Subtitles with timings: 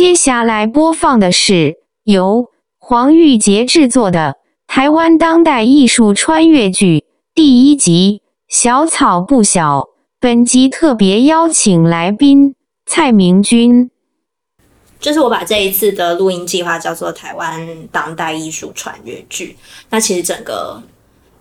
[0.00, 1.74] 接下来播放的是
[2.04, 9.80] 由黄玉洁制作的台湾当代艺术穿越剧第一集《小草不小》。
[10.18, 12.54] 本集特别邀请来宾
[12.86, 13.90] 蔡明君。
[14.98, 19.58] 就是我把这一次的录音计划叫做台湾当代艺术穿越剧。
[19.90, 20.82] 那其实整个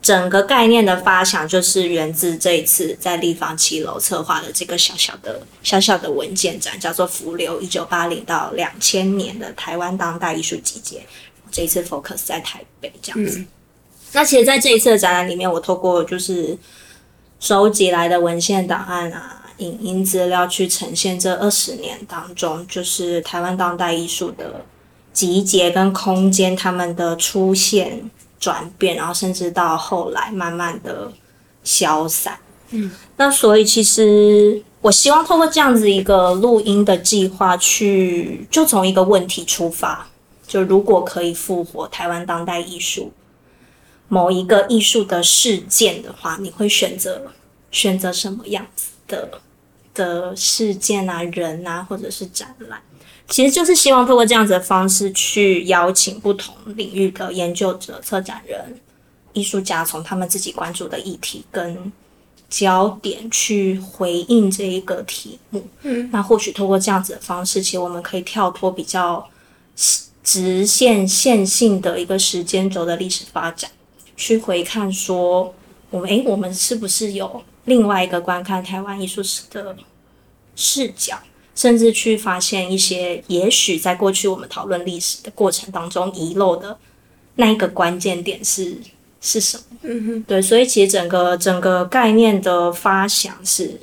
[0.02, 10.98] 整个概念的发想，就是源自这一次在立方七楼策划的这个小小的小小的文件展，叫做《浮流一九八零到两千年的台湾当代艺术集结》。
[11.52, 13.40] 这一次 focus 在台北这样子。
[13.40, 13.48] 嗯、
[14.14, 16.58] 那其实，在这一次的展览里面，我透过就是
[17.40, 19.36] 收集来的文献档案啊。
[19.58, 24.64] 影音资料去呈现这二十年当中，就是台湾当代艺术的
[25.12, 31.12] 集结跟空间，他们的出现、转变，然后甚至到后来慢慢的
[31.64, 32.40] 消散。
[32.70, 40.08] 嗯，那所以其实我希望透过这样子一个录音的计划，去就从一个问题出发，
[40.48, 43.12] 就如果可以复活台湾当代艺术
[44.08, 47.32] 某一个艺术的事件的话，你会选择
[47.70, 49.30] 选择什么样子的？
[49.96, 52.80] 的事件啊、人啊，或者是展览，
[53.30, 58.80] 其实就是希望透过这样子的方式去邀请不同领域的研究者、策展人、
[59.34, 61.92] 艺术家，从他们自己关注的议题跟
[62.50, 65.68] 焦点去回应这一个题目。
[65.84, 69.24] 嗯，那或许透过这样子的方式，其实我们可以跳脱比较
[70.24, 73.70] 直线线性的一个时间轴的历史发展，
[74.18, 75.54] 去回看说，
[75.92, 79.78] 我们诶，我们是不是有另外一个观看台湾艺术史的
[80.56, 81.20] 视角，
[81.60, 86.80] 甚至去发现一些也许在过去我们讨论历史的过程当中遗漏的
[87.36, 88.78] 那一个关键点是
[89.20, 89.64] 是什么？
[89.82, 93.78] 嗯哼，对，所以其实整个整个概念的发想是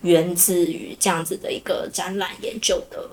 [0.00, 3.10] 源自于这样子的一个展览研究的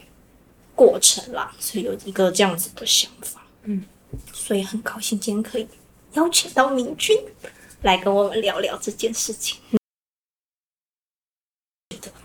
[0.74, 3.46] 过程啦，所以有一个这样子的想法。
[3.66, 3.84] 嗯，
[4.32, 5.68] 所以很高兴今天可以
[6.14, 7.18] 邀请到明君
[7.82, 9.58] 来跟我们聊聊这件事情。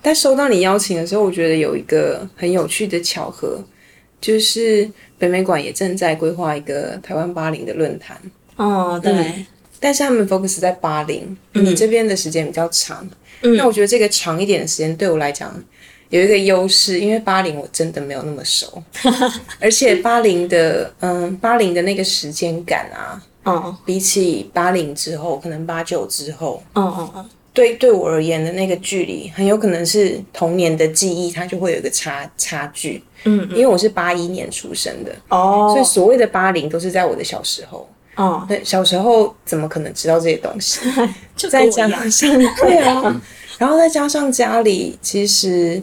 [0.04, 3.59] 在收到你邀请的时候，我觉得有一个很有趣的巧合，
[4.20, 8.20] 就是北美馆也正在规划一个台湾八零的论坛。
[8.56, 9.47] 哦，对、嗯。
[9.81, 13.09] 但是他们 focus 在八零，你这边的时间比较长。
[13.41, 13.56] 嗯。
[13.56, 15.53] 那我觉得这个长一点的时间对我来讲
[16.10, 18.82] 有一个优势，因为八零我真的没有那么熟，
[19.59, 27.31] 而且八零的嗯八零的那个时间感啊，哦，比起八零之后，可能八九之后，嗯嗯嗯。
[27.54, 33.00] 对，对我而言的那个距离，很有可能是童年的记忆，它就会有一个差差距。
[33.22, 37.88] 嗯，嗯，因为我是八一年出生的，哦，所以所谓的八零都是在我的小时候。
[38.16, 40.81] 哦，对，小时候怎么可能知道这些东西？
[41.37, 42.28] 就再加上
[42.60, 43.22] 对啊，
[43.56, 45.81] 然后再加上家里，其实，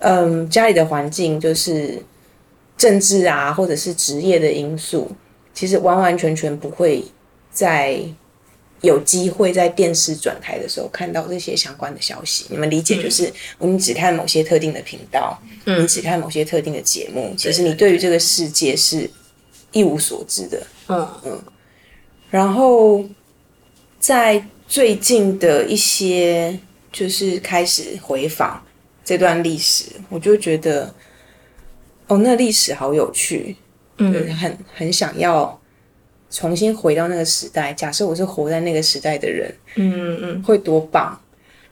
[0.00, 1.98] 嗯，家里的环境就是
[2.76, 5.10] 政治啊，或者是职业的因素，
[5.54, 7.02] 其实完完全全不会
[7.50, 7.98] 在。
[8.82, 19.10] 有机会在电视转台的时候看到这些相关的消息，你们理解就是，我们只看某些特定的频道，嗯，你只看某些特定的节目，其实你对于这个世界是
[19.72, 21.08] 一无所知的，嗯。
[21.24, 21.42] 嗯。
[22.30, 23.04] 然后
[23.98, 26.56] 在最近的一些
[26.92, 28.62] 就是开始回访
[29.04, 30.94] 这段历史，我就觉得，
[32.06, 33.56] 哦，那历史好有趣，
[33.96, 35.57] 嗯，很很想要。
[36.30, 41.18] 重新回到那个时代，假设我是活在那个时代的人，嗯嗯，会多棒！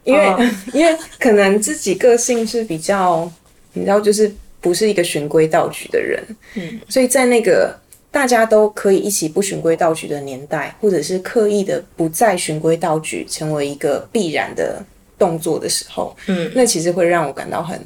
[0.03, 0.39] 因为、哦、
[0.73, 3.31] 因为可能自己个性是比较，
[3.73, 6.23] 你知道，就是不是一个循规蹈矩的人，
[6.55, 7.77] 嗯，所以在那个
[8.09, 14.83] 大家都可以一起不循规蹈矩的年代，或者是刻意的不再循规蹈矩成为一个必然的
[15.19, 17.79] 动作的时候，嗯，那其实会让我感到很，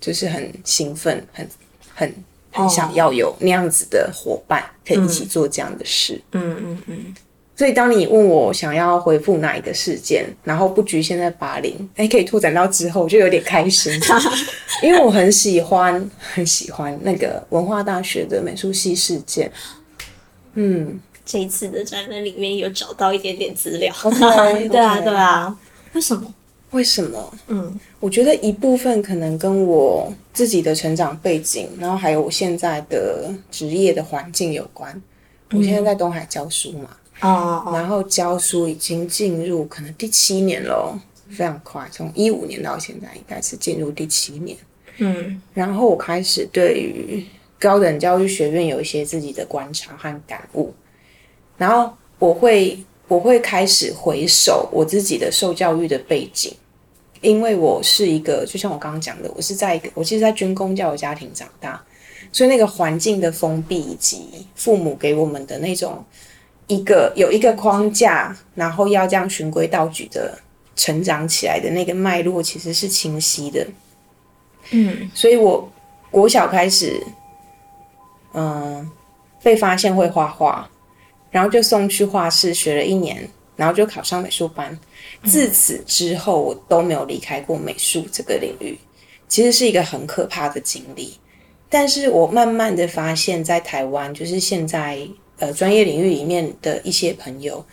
[0.00, 1.48] 就是很兴奋，很
[1.94, 2.14] 很。
[2.54, 6.20] 很想要有那样子的伙伴，可以一起做这样的事。
[6.32, 7.14] 嗯嗯嗯。
[7.56, 13.92] 所以当你问我想要回复哪一个事件，然后不局限在八零，哎，可以拓展到之后，我就有点开心，
[14.82, 19.50] 因为我很喜欢很喜欢那个文化大学的美术系事件。
[20.54, 23.92] 嗯，这一次的展览里面有找到一点点资料。
[23.94, 25.56] Okay, 对啊，对啊。
[25.92, 26.34] 为什么？
[26.74, 27.34] 为什么？
[27.46, 35.00] 嗯，我觉得一部分可能跟我自己的成长背景，然后还有我现在的职业的环境有关。
[35.52, 36.90] 我现在在东海教书嘛，
[37.20, 41.00] 哦、嗯，然后教书已经进入可能第七年了，
[41.30, 44.58] 非常快，从一五年到现在应该是进入第七年。
[44.98, 47.24] 嗯，然后我开始对于
[47.60, 50.74] 高等教育学院有一些自己的观察和感悟，
[51.56, 52.76] 然后我会
[53.06, 56.52] 我会开始回首我自己的受教育的背景。
[57.24, 61.82] 因为我是一个，就像我刚刚讲的，我是在一个，我其实，在军工教育家庭长大，
[62.30, 66.04] 所以那个环境的封闭以及父母给我们的那种
[66.66, 70.38] 一个有一个框架，然后要这样循规蹈矩的
[70.76, 73.66] 成长起来的那个脉络，其实是清晰的。
[74.70, 75.66] 嗯，所以我
[76.10, 77.02] 国小开始，
[78.34, 78.90] 嗯，
[79.42, 80.68] 被发现会画画，
[81.30, 84.78] 然后就送去画室学了一年，然后就考上美术班。
[85.24, 88.78] 自此之后，我都没有离开过美术这个领域，
[89.28, 91.14] 其实是一个很可怕的经历。
[91.68, 94.98] 但是我慢慢的发现，在台湾，就是现在
[95.38, 97.64] 呃专业领域里面的一些朋友，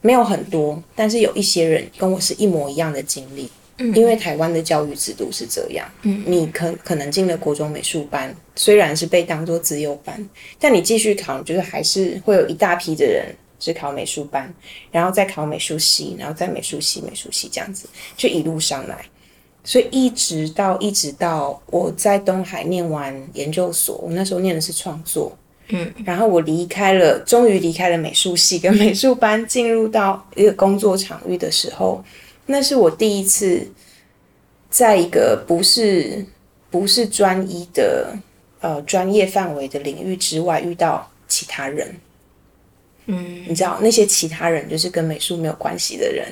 [0.00, 3.48] 没有很多，但是有一些人跟我是一模一样的经历。
[3.78, 10.28] 嗯，因为台湾的教育制度是这样，嗯，你可可能进了国中美术班，虽然是被当做自由班，
[10.60, 13.26] 但你继续考，就是还是会有一大批的人。
[13.64, 14.52] 是考美术班，
[14.90, 19.04] 然后再考美术系，然后再美术系、美术系这样子，就一路上来。
[19.66, 25.34] 所以一直到一直到我在东海念完研究所，我那时候念的是创作，
[25.68, 32.04] 嗯，然后我离开了，终于离开了美术系跟美术班，进入到一个工作场域的时候，
[32.44, 33.66] 那是我第一次
[34.68, 36.26] 在一个不是
[36.70, 38.14] 不是专一的
[38.60, 41.96] 呃专业范围的领域之外遇到其他人。
[43.06, 46.26] 嗯，你知道那些其他人就是跟美术没有关系的人，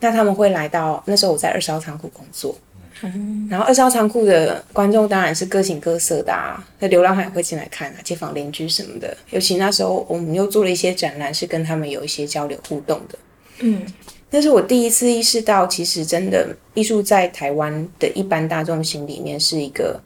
[0.00, 2.56] 那他们会来到那时候我在二十号仓库工作，
[3.02, 13.18] 嗯，然后二十号仓库的观众当然是各形各色的啊，那流浪汉也会进来看啊，街坊邻居什么的，尤其那时候我们又做了一些展览，是跟他们有一些交流互动的，
[13.58, 13.82] 嗯，
[14.30, 20.00] 那是我第一次意识到，其实真的艺术在台湾的一般大众心里面是一个，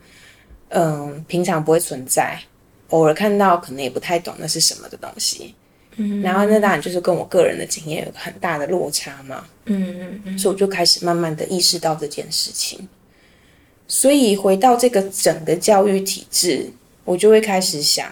[0.71, 2.39] 嗯，平常不会存在，
[2.89, 5.55] 偶尔看到可能也不太懂那是什么的东西。
[6.23, 12.89] 然后那当然就是跟我个人的经验有很大的落差嘛，嗯嗯嗯，所以我就开始慢慢的意识到这件事情。
[13.87, 16.71] 所以回到这个整个教育体制，
[17.05, 18.11] 我就会开始想，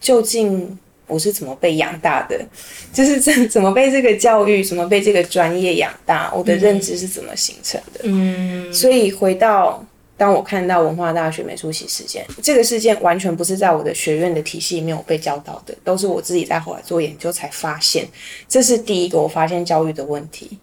[0.00, 2.44] 究竟我是怎么被养大的？
[2.92, 6.32] 就是怎怎么被这个教育，怎么被这个专业养大？
[6.34, 8.00] 我的认知是怎么形成的？
[8.04, 9.84] 嗯，所以回到。
[10.18, 18.06] 当我看到文化大学美术系事件，这个事件完全不是在我的学院的体系里面我被教导的，都是我自己在后来做研究才发现。
[18.48, 20.58] 这是第一个我发现教育的问题，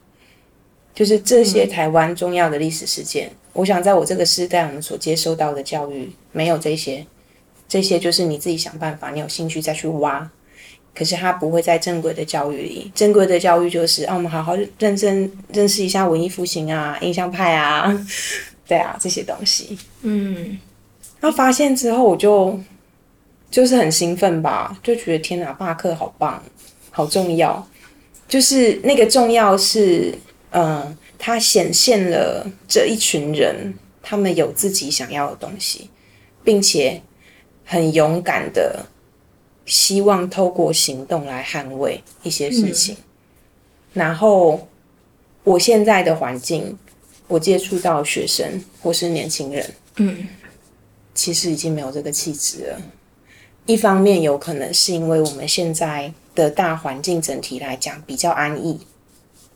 [0.96, 7.06] 就是这些台湾重要的历史事件，我想在我这个时代，我们所接受到的教育没有这些，
[7.68, 10.28] 这些就是你自己想办法，你有兴趣再去挖，
[10.96, 12.92] 可是它不会在正规的教育里。
[12.96, 18.06] 正规的教育就是，啊，我们好好认真认识一下文艺复兴啊，印象派啊。
[18.66, 20.58] 对啊，这些东西，嗯，
[21.20, 22.58] 然后发现之后，我就
[23.52, 26.42] 就是很兴奋吧，就觉得天哪，罢课好棒，
[26.90, 27.68] 好重要。
[28.26, 30.18] 就是那个重要是，
[30.52, 35.90] 嗯，它显现了这一群人，他们有自己想要的东西，
[36.42, 37.02] 并且
[37.66, 38.86] 很勇敢的
[39.66, 42.96] 希望透过行动来捍卫一些事情。
[42.96, 43.04] 嗯，
[43.94, 44.68] 然后
[45.44, 46.78] 我现在的环境。
[47.28, 50.28] 我接触到学生或是年轻人，嗯，
[51.14, 52.82] 其实已经没有这个气质了。
[53.66, 58.80] 一方面有可能是因为我们现在的大环境整体来讲比较安逸，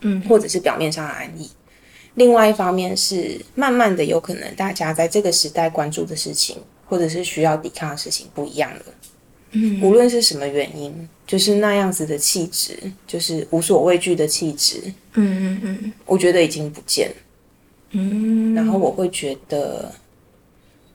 [0.01, 1.49] 嗯，或者是表面上的安逸。
[2.15, 8.81] 另外一方面是慢慢的有可能大家在这个时代关注的事情，或者是需要抵抗的事情不一样了。
[9.51, 14.81] 嗯，无论是什么原因，就是那样子的气质，就是无所畏惧的气质。
[15.13, 17.15] 嗯嗯嗯，我觉得已经不见了。
[17.97, 19.91] 嗯，然后我会觉得，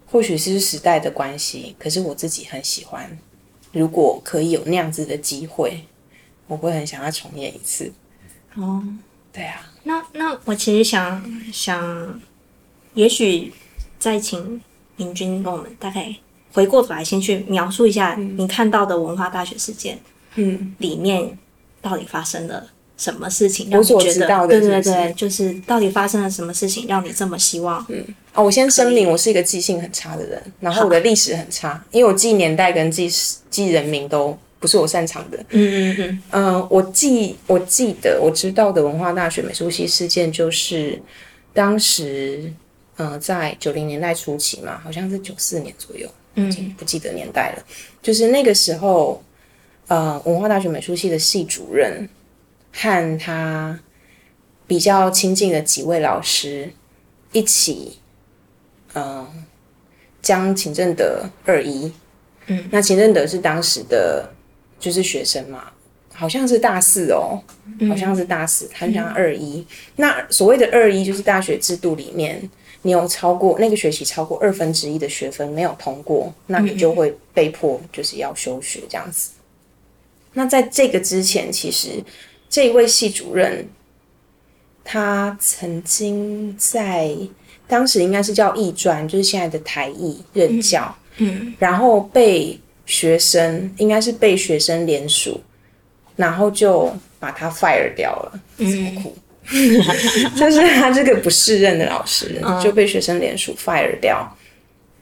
[0.07, 3.19] 或许是时代的关系，可是我自己很喜欢。
[3.73, 5.85] 如果可以有那样子的机会，
[6.47, 7.93] 我会很想要重演一次。
[8.55, 8.85] 哦，
[9.33, 9.69] 对啊。
[9.83, 12.21] 那那我其实想想，
[12.95, 13.53] 也许
[13.99, 14.61] 再请
[14.97, 16.15] 明君跟我们大概
[16.53, 19.99] 回过头来，先去描述一下你看到的文化大学事件，
[20.37, 21.37] 嗯，里面
[21.81, 22.69] 到底发生了。
[23.03, 24.47] 什么事情让你觉得？
[24.47, 27.85] 对对对，就是到底发生了什么事情让你这么希望？
[27.89, 28.01] 嗯，
[28.33, 33.11] 哦，我先声明，我是一个记性很差的人，然后我的历史很差，因为我记年代跟记
[33.51, 35.39] 记人名都不是我擅长的。
[35.49, 36.23] 嗯嗯嗯。
[36.31, 41.03] 嗯，我记我记得我知道的文化大学美术系事件，就是
[41.53, 42.53] 当时，
[42.95, 47.65] 呃，在九零年代初期嘛，好像是九四年左右，嗯，不记得年代了。
[48.01, 49.21] 就是那个时候，
[49.89, 52.09] 呃，文化大学美术系的系主任。
[52.73, 53.79] 和他
[54.67, 56.73] 比较亲近的几位老师
[57.33, 57.99] 一起，
[58.95, 59.27] 嗯，
[60.21, 61.93] 将秦正德二一，
[62.47, 64.33] 嗯，那秦正德是当时的
[64.81, 65.71] 就是学生嘛，
[66.13, 67.43] 好像是大四哦，
[67.89, 69.67] 好像是大四，他就叫二一。
[69.97, 72.51] 那所谓的二一，就是大学制度里面
[72.83, 79.31] 你有超过那个学期超过二分之一的学分没有通过，那你就会被迫就是要休学这样子。
[80.35, 82.03] 那在这个之前，其实
[82.53, 83.67] 这一位系主任，
[84.85, 87.17] 他曾经在
[87.67, 95.41] 当时应该是叫艺专，就是现在的台艺任教，嗯，然后被学生应该是被学生联署，
[96.15, 99.17] 然后就把他 fire 掉了，这么苦。
[100.37, 104.31] 就是他这个不适任的老师就被学生联署 fire 掉，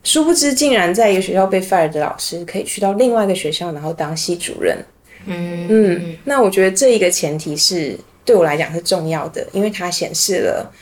[0.04, 4.78] 殊不知竟然在一个学校被 fire 的老师可以去到另外一个学校，然后当系主任。
[5.27, 10.73] 嗯嗯，那我觉得这一个前提是对我来讲是重要的，因为它显示了，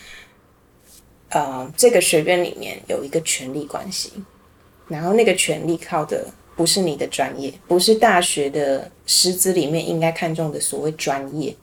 [1.31, 4.13] 呃，这个学院里面有一个权力关系，
[4.89, 6.27] 然后那个权力靠的
[6.57, 11.55] 不是你的专业，不是大学的师资里面应该看重的所谓专业，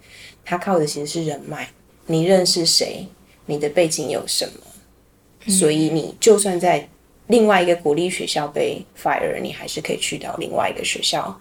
[0.43, 1.69] 它靠的其实是人脉。
[2.07, 3.07] 你认识谁？
[3.47, 5.51] 你的背景有什么？
[5.51, 6.89] 所以你就算在
[7.27, 11.39] 另外一个国立学校被 fire，你还是可以去到另外一个学校，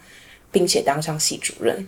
[0.55, 1.87] 并且当上系主任。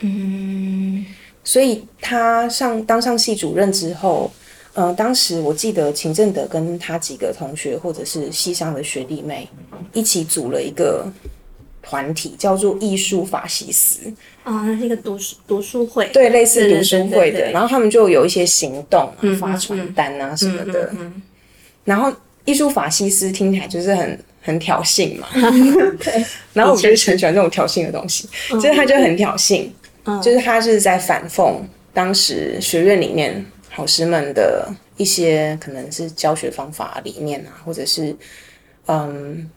[0.00, 1.06] 嗯，
[1.42, 4.30] 所以他上当上系主任之后，
[4.74, 9.48] 呃，当时我记得秦正德跟他几个同学或者是系上的学弟妹
[9.94, 11.06] 一起组了一个。
[11.82, 14.06] 团体叫做艺术法西斯
[14.44, 17.50] 哦，那是一个读书读书会，对，类似读书会的。
[17.52, 20.92] 然后他们就有一些行动，发传单啊什么的。
[21.84, 22.12] 然后
[22.44, 25.28] 艺术法西斯听起来就是很很挑衅嘛，
[26.02, 26.24] 对。
[26.54, 29.68] 然后我就是很喜欢这种挑衅的东西，就是他就很挑衅，
[30.22, 31.56] 就是他是在反讽
[31.92, 33.44] 当时学院里面
[33.76, 38.14] 老师们的一些可能是教学方法理念啊，或者是
[38.86, 39.50] 嗯。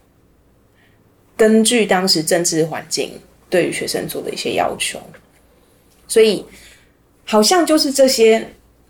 [1.35, 5.01] 根据当时政治环境对于学生做的一些要求，
[6.07, 6.45] 所以
[7.25, 8.49] 好像就是这些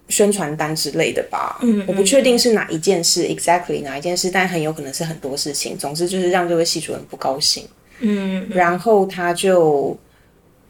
[0.09, 1.57] 宣传单之类的吧。
[1.61, 5.77] 嗯，嗯，我不确定是哪一件事，exactly 哪一件事，但很有可能是很多事情。
[5.77, 7.67] 总之就是让这位系主任不高兴。
[7.99, 9.97] 嗯，嗯，然后他就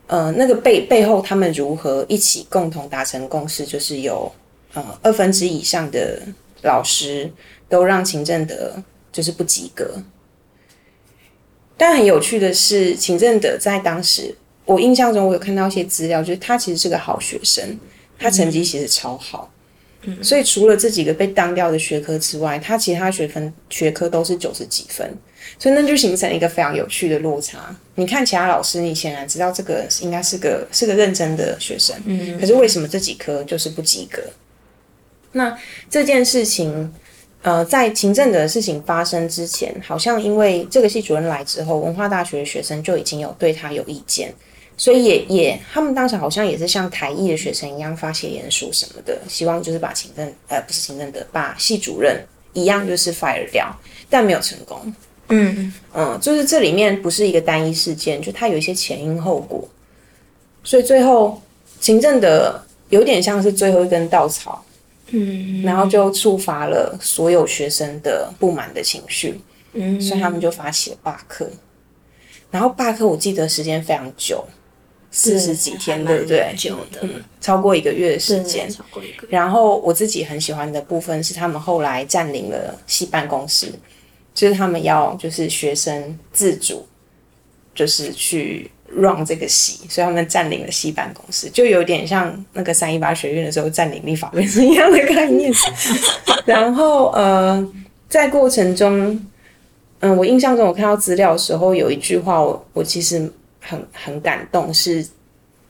[0.08, 4.32] 呃，那个背背后他们如何一起共同达成共识，就是有
[4.74, 6.22] 呃二分之一以上的
[6.62, 7.32] 老师
[7.70, 8.76] 都让秦正德
[9.12, 10.04] 就是不及格。
[11.76, 14.36] 但很有趣的是，秦正德在当时，
[14.66, 17.78] 我印象中我有看到一些资料，就是他其实是个好学生，
[18.18, 19.52] 他成绩其实超好，
[20.04, 25.18] 嗯，所以除了这几个被当掉的学科之外，他其他学分学科都是九十几分，
[25.60, 27.76] 所以那就形成一个非常有趣的落差。
[27.96, 34.22] 你看其他老师，你显然知道这个应该是个是个认真的学生，嗯，可是为什么这几科就是不及格？
[35.34, 35.58] 那
[35.90, 36.94] 这件事情。
[37.44, 44.34] 呃，在秦政的事情发生之前，好像因为这个系主任来之后，文化大学的学生就已经有对他有意见，
[44.76, 52.20] 所以也也他们当时好像也是像台艺的学生一样发写联署什么的，希望就是把行政呃不是行政的，把系主任
[52.54, 53.74] 一样就是 fire 掉，
[54.10, 54.94] 但没有成功。
[55.30, 59.68] 嗯嗯，就是这里面不是一个单一事件，就它有一些前因后果，
[60.64, 61.42] 所以最后
[61.80, 64.64] 行政的有点像是最后一根稻草。
[65.16, 69.40] 嗯，然后就触发了所有学生的不满的情绪，
[69.74, 71.48] 嗯，所以他们就发起了罢课。
[72.50, 74.44] 然后罢课，我记得时间非常久，
[75.14, 76.54] 四十几天，对不对？
[76.58, 78.70] 久的，嗯，超过一个月的时间。
[78.70, 79.30] 超过一个月。
[79.30, 83.72] 然后我自己很喜欢的部分是，他们后来占领了系办公室，
[84.34, 86.86] 就是他们要就是学生自主，
[87.74, 88.70] 就是去。
[88.96, 95.52] run 这个系，所以他们占领了系办公室，就有点像那个三一八学院的时候占领立法院是一样的概念。
[96.46, 97.68] 然后呃，
[98.08, 99.10] 在过程中，
[100.02, 103.28] 嗯、呃，我印象中我看到资料的时候，有一句话我我其实
[103.64, 105.06] 很很感动，是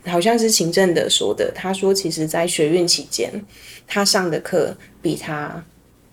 [0.06, 3.32] 好像是秦正德说的，他说其实在学运期间，
[3.88, 5.64] 他上的课比他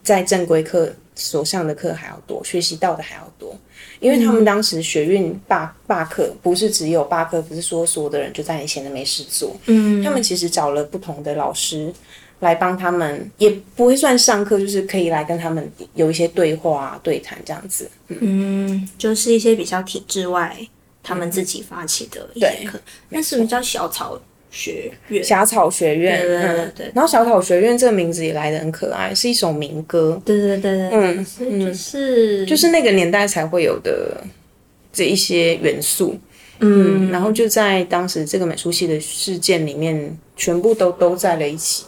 [0.03, 3.57] 在正规课所上的课还要多，学习到的还要多。
[3.99, 9.55] 因为他们当时学运罢罢课，不是只有罢课，不是说所有的人就在你闲着没事做。
[9.67, 11.93] 嗯，他们其实找了不同的老师
[12.41, 17.91] 来帮他们，也不会算上课，就是可以来跟他们有一些对话、对谈这样子。
[18.09, 20.57] 嗯，嗯，就是一些比较体制外，
[21.03, 22.79] 他们自己发起的一些课。
[23.09, 24.21] 那是不是叫小草？
[24.53, 30.21] 学院，小草学院，对对对，然后小草学院这个名字也来的很可爱，是一首民歌。
[30.25, 34.21] 对对对对，嗯，就是就是那个年代才会有的
[34.93, 36.19] 这一些元素。
[36.59, 41.85] 嗯，嗯，然后就在当时这个美术系的事件里面，全部都都在了一起。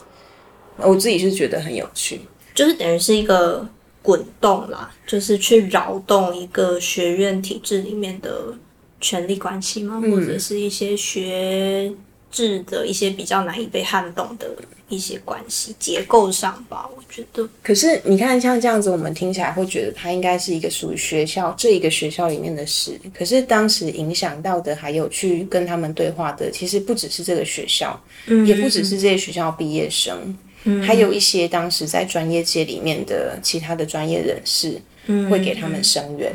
[0.76, 2.20] 我自己是觉得很有趣，
[2.54, 3.68] 就是等于是一个
[4.02, 8.54] 滚动啦，就是去扰动一个学院体制里面的
[9.02, 10.00] 权力关系吗？
[10.02, 11.92] 嗯、或者是一些学。
[12.32, 14.48] 制的一些比较难以被撼动的
[14.88, 17.46] 一些关系结构上吧，我觉得。
[17.62, 22.98] 可是你看，像这样子，我们听起来会觉得它应该是一个属于学校这一个学校里面的事。
[23.12, 36.34] 可是当时影响到的，还有去跟他们对话的，其实不只是这个学校，嗯，也不只是这些学校毕业生，嗯，还有一些当时在专业界里面的其他的专业人士，嗯，会给他们声援。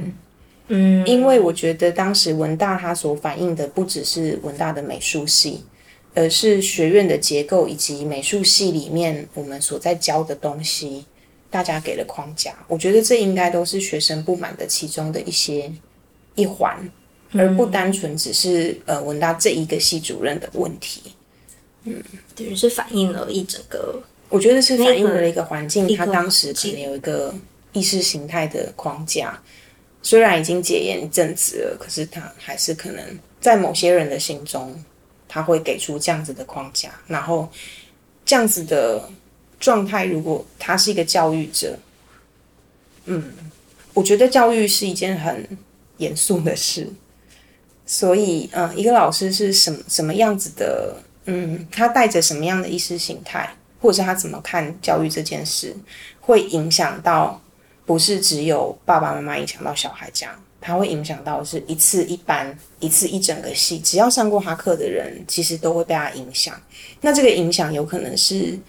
[0.69, 5.63] 嗯，因为我觉得当时文大它所反映的不只是文大的美术系，
[6.13, 11.05] 而是学院的结构以及美术系里面我们所在教的东西，
[11.49, 12.53] 大家给了框架。
[12.67, 15.71] 我觉得这应该都是学生不满的其中的一些
[16.35, 16.77] 一环，
[17.31, 21.01] 而不单纯只是呃文大这一个系主任的问题。
[21.85, 22.03] 嗯，
[22.35, 27.33] 等于是反映了一整个，我觉得是反映了一个环境，它当时可能有一个
[27.71, 29.41] 意识形态的框架。
[30.09, 33.03] 虽然已经解严一阵子了，可是他还是可能
[33.41, 34.81] 在某些人的心中，
[35.27, 37.51] 他会给出这样子的框架，然后
[38.23, 39.09] 这样子的
[39.59, 40.05] 状态。
[40.05, 41.77] 如果他是一个教育者，
[43.03, 43.33] 嗯，
[43.93, 45.45] 我觉得教育是一件很
[45.97, 46.87] 严肃的事，
[47.85, 55.75] 所以，嗯，一个老师是什什么样子的，嗯，他带着什么样的意识形态，或者是他怎么看教育这件事，
[56.21, 57.41] 会影响到。
[57.87, 66.53] 不是只有爸爸妈妈影响到小孩这样，他会影响到是一次一班，一次一整个系，只要上过他课的人，其实都会被他影响。
[66.99, 68.59] 那这个影响有可能是，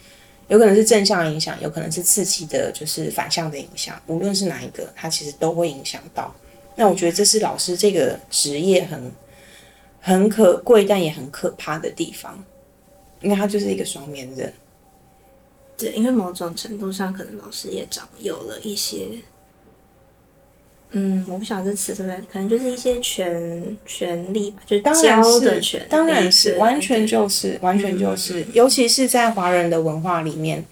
[0.47, 4.01] 有可能是正向影响，有可能是刺激的，就是反向的影响。
[4.07, 6.33] 无论是哪一个，他其实都会影响到。
[6.77, 9.13] 那我觉得这是老师这个职业很
[10.01, 12.39] 很可贵，但也很可怕的地方，
[13.21, 14.55] 因为他就是一个双面人。
[15.79, 19.07] 对，因为某种程度上，可能老师也长有了一些，
[20.91, 30.65] 嗯，我不晓得这词对不对，可能就是一些权权利吧，就是教的权，当然是，完全就是，完全就是，嗯、尤其是在华人的文化里面，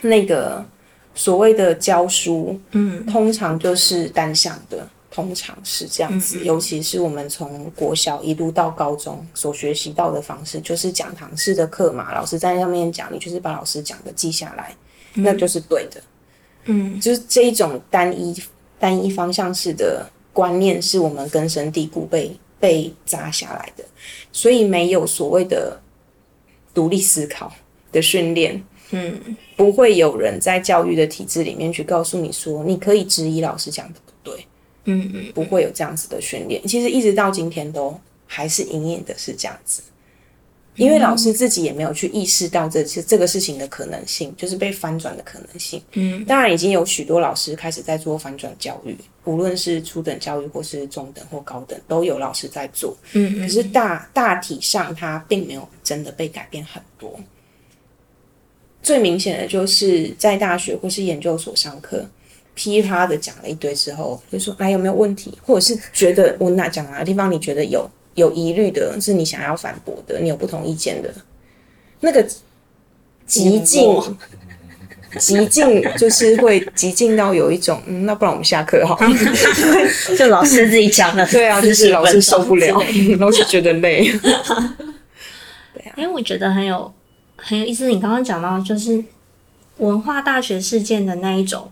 [0.00, 0.66] 那个
[1.14, 4.88] 所谓的教书，嗯，通常就是单向的。
[5.16, 12.12] 通常是这样子，尤其是我们从国小一路到高中所学习到的方式，就是讲堂式的课嘛。
[12.12, 14.76] 老师在上面讲，你就是把老师讲的记下来，
[15.14, 15.98] 那就是对的。
[16.66, 18.36] 嗯，就是这一种单一
[18.78, 23.82] 单一方向式的观念，是我们根深蒂固被被扎下来的，
[24.32, 25.80] 所以没有所谓的
[26.74, 27.50] 独立思考
[27.90, 28.62] 的训练。
[28.90, 29.18] 嗯，
[29.56, 34.00] 不会有人在教育的体制里面去告诉你说，你可以质疑老师讲的。
[34.86, 36.66] 嗯嗯，不会有这样子的训练。
[36.66, 37.96] 其实一直到今天都
[38.26, 39.82] 还是隐隐的是这样子，
[40.74, 45.82] 因为老师自己也没有去意识到这这这个事情的可能性，就是被翻转的可能性。
[45.92, 52.96] 嗯，当然已经有许多老师开始在做翻转教育，无论是初等教育或是中等或高等，都有老师在做。
[53.12, 57.18] 嗯，可是大大体上，它并没有真的被改变很多。
[58.82, 62.08] 最明显的就是在大学或是研究所上课。
[62.56, 65.36] 噼啪的讲了一堆之后，就说：“来，有没有问题？
[65.44, 71.14] 或者是觉得我哪讲哪个地方你觉得有有疑虑的，是你想要反驳的，你有不同意见的，
[72.00, 72.26] 那个
[73.26, 73.86] 极尽
[75.18, 78.98] 极尽就是会极尽到有一种，嗯，那不然我们下课好，
[80.16, 82.82] 就老师自己讲的， 对啊，就是老师受不了，
[83.20, 84.10] 老师觉得累。
[84.18, 86.90] 对啊，因为我觉得很有
[87.36, 87.88] 很有意思。
[87.88, 89.04] 你刚刚讲到就是
[89.76, 91.70] 文化大学事件的那一种。”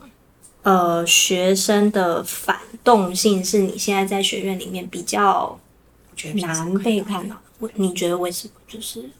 [0.64, 5.61] 呃，学生的反动性是你现在在学院里面比较
[6.37, 7.70] 难被看到的。
[7.74, 8.55] 你觉得为什么？
[8.66, 9.11] 就是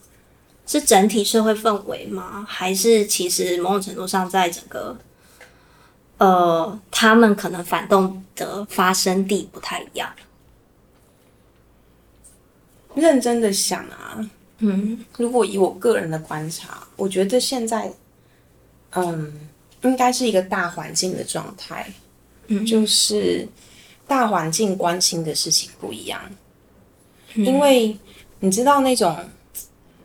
[0.65, 2.43] 是整体社会氛围吗？
[2.49, 4.97] 还是其实某种程度上，在整个
[6.17, 10.11] 呃，他们可能反动的发生地不太一样？
[12.95, 14.17] 认真的想啊，
[14.57, 17.93] 嗯，如果以我个人的观察，我觉得现在，
[18.93, 19.49] 嗯。
[19.85, 21.87] 应该是一个大环境的状态，
[22.47, 23.47] 嗯，就是
[24.07, 26.19] 大环境关心的事情不一样，
[27.35, 27.97] 嗯，因为
[28.39, 29.17] 你知道那种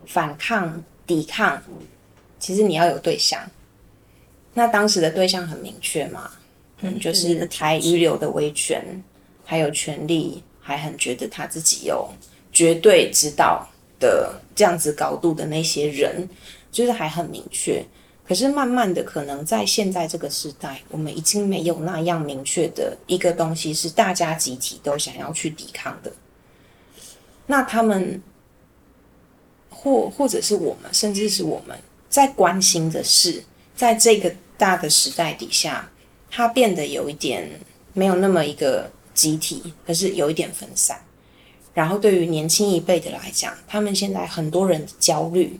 [0.07, 1.62] 反抗、抵抗，
[2.38, 3.40] 其实你要有对象。
[4.55, 6.31] 那当时的对象很明确嘛，
[6.81, 8.85] 嗯，就是还遗留的威权，
[9.45, 12.09] 还有权利，还很觉得他自己有
[12.53, 13.66] 绝对指导
[13.99, 16.29] 的这样子高度的那些人，
[16.73, 17.85] 就是还很明确。
[18.31, 26.12] 可是慢慢的，可能在现在这个时代，我们已经没有那样明确的一个东西是大家集体都想要去抵抗的。
[27.49, 28.23] 那他们，
[29.69, 31.77] 或或者是我们，甚至是我们
[32.09, 33.43] 在关心的事，
[33.75, 35.90] 在这个大的时代底下，
[36.31, 37.51] 它变得有一点
[37.95, 40.97] 没有那么一个集体，可是有一点分散。
[41.75, 45.59] 然后对于年轻一辈的来讲，他们现在很多人焦虑，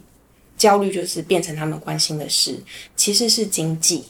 [0.61, 2.63] 焦虑就是变成他们关心的事，
[2.95, 4.05] 其实是经济，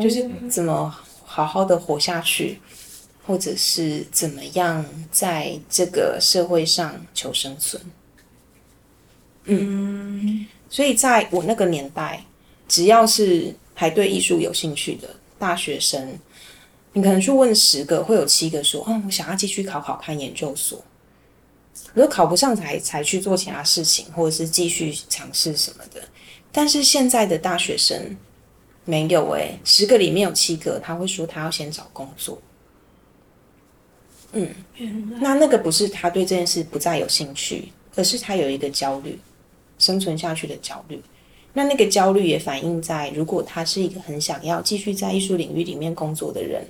[0.00, 2.60] 就是怎么好好的活下去，
[3.26, 7.82] 或者是怎么样在这个社会上求生存。
[9.46, 12.24] 嗯，所以在我那个年代，
[12.68, 15.10] 只要是还对艺术有兴趣的
[15.40, 16.16] 大学生，
[16.92, 20.80] 你可能去问十个，会有七个说：“嗯，我想要继续考考看研究所。”
[21.94, 26.02] 如果考不上才才去做其他事情，或者是继续尝试什么的。
[26.52, 28.16] 但是现在的大学生
[28.84, 32.40] 没有诶、欸，十个里面有七个他会说他要先找工作。
[34.32, 34.48] 嗯，
[35.20, 39.18] 那那个不是他对这件事不再有兴趣，而是他有一个焦虑。
[39.80, 41.00] 生存下去的焦虑，
[41.52, 46.66] 那那个焦虑也反映在，如果他是一个很想要继续在艺术领域里面工作的人，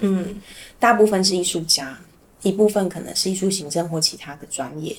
[0.00, 0.42] 嗯，
[0.80, 1.96] 大部分是艺术家，
[2.42, 4.96] 一部分可能是艺术行政或其他的专业。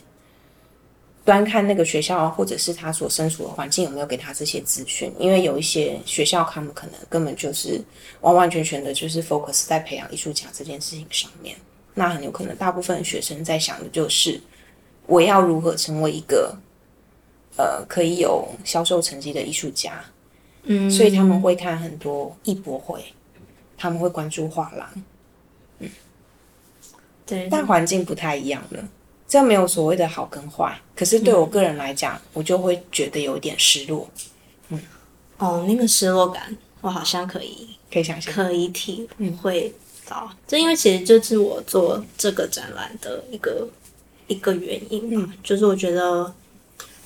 [1.26, 7.80] 端看那个学校或者是他所身处的环境有没有给他这些资讯，因为有一些学校他们可能根本就是
[8.22, 11.56] 完完全全的就是 focus 在培养艺术家这件事情上面，
[11.94, 14.42] 那很有可能大部分学生在想的就是
[15.06, 16.56] 我要如何成为一个。
[17.58, 20.02] 呃，可以有销售成绩的艺术家，
[20.64, 23.04] 嗯，所以他们会看很多艺博会，
[23.78, 25.04] 他们会关注画廊，嗯，
[27.30, 28.84] 对，但环境不太一样了，
[29.28, 34.10] 这没有所谓的好跟坏，可是对我个人来讲，嗯，我就会觉得有一点失落，
[34.70, 34.82] 嗯，
[35.38, 39.08] 哦，那个失落感，我好像可以可以想象，可以体
[39.42, 39.74] 会
[40.08, 43.68] 到，这因为其实就是我做这个展览的一个
[44.28, 46.34] 一个原因嘛，嗯，就是我觉得。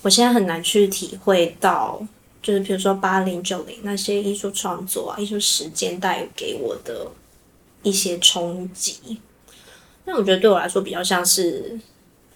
[0.02, 1.98] 我现在很难去体会到，
[2.42, 7.10] 就是比如说八零九零那些艺术创作啊、艺术时间带给我的
[7.82, 9.18] 一些冲击。
[10.04, 11.78] 那我觉得对我来说比较像是，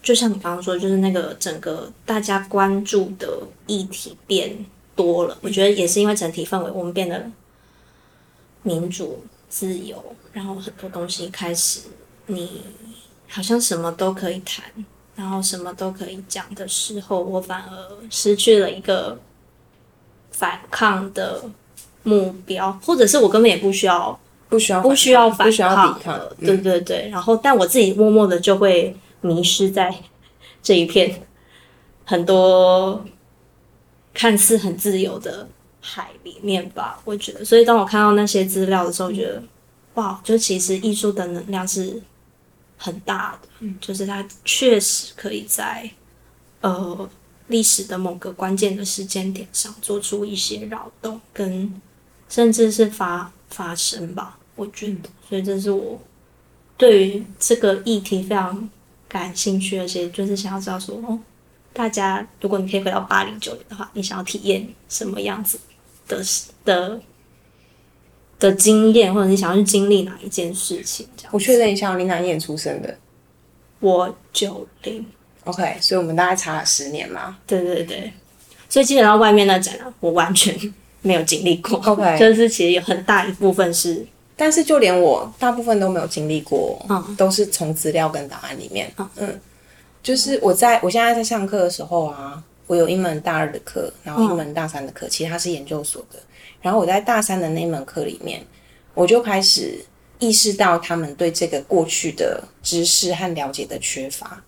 [0.02, 4.64] 就像你刚刚说，就是那个整个大家关注的议题变
[4.96, 5.36] 多了。
[5.40, 7.30] 我觉得也是因为整体氛围，我们变得
[8.62, 10.02] 民主、自由，
[10.32, 11.80] 然后很多东西开始，
[12.26, 12.62] 你
[13.28, 14.64] 好像什么都可以谈。
[15.14, 17.76] 然后什么都可以讲的时候，我反而
[18.08, 19.18] 失去了一个
[20.30, 21.42] 反抗的
[22.04, 24.16] 目标，或者是我根本也不需要，
[24.48, 26.20] 不需要，不需要反抗，不需要抵抗。
[26.40, 27.08] 对对对。
[27.10, 29.94] 然后，但我自己默默的就会迷失在
[30.62, 31.22] 这一片
[32.04, 33.04] 很多
[34.14, 35.48] 看似很自由的
[35.80, 37.00] 海里面吧。
[37.04, 39.42] 我觉得，所以当我看到那些资料的时候，我觉得
[39.94, 42.02] 哇，就其实艺术的能量是。
[42.80, 45.90] 很大的，嗯，就是它确实可以在
[46.60, 47.10] 呃
[47.48, 51.82] 历史的某个关键的时间点上做出一些扰动，跟
[52.28, 55.08] 甚至是发发生吧，我觉得。
[55.26, 55.98] 所以这是我
[56.76, 58.68] 对于这个议题非常
[59.08, 61.18] 感兴趣，而且就是想要知道说，哦，
[61.72, 65.58] 大家如果你可以回到八零九零的话，你想要体验什么样子
[66.06, 66.22] 的
[66.66, 67.00] 的？
[68.40, 71.04] 的经验，或者你想要去经历哪一件事情？
[71.16, 72.96] 这样，我确认一下，你哪年出生的？
[73.80, 75.04] 我九零。
[75.42, 77.36] OK，所以我们大概差了十年嘛。
[77.48, 78.12] 对对对，
[78.68, 80.56] 所以基本上外面那展览，我完全
[81.02, 81.80] 没有经历过。
[81.80, 84.06] OK， 就是其实有很大一部分是，
[84.40, 88.88] 但是就连我大部分都没有经历过，嗯，都是从资料跟档案里面。
[88.96, 89.40] 嗯嗯，
[90.00, 96.20] 就是我在我现在在上课的时候啊，我有一门大二的课，然后一门大三的课，嗯，其他是研究所的。
[96.62, 98.40] 然后我在大三的那门课里面，
[98.94, 99.84] 我就开始
[100.20, 104.40] 意识到他们对这个过去的知识和了解的缺乏，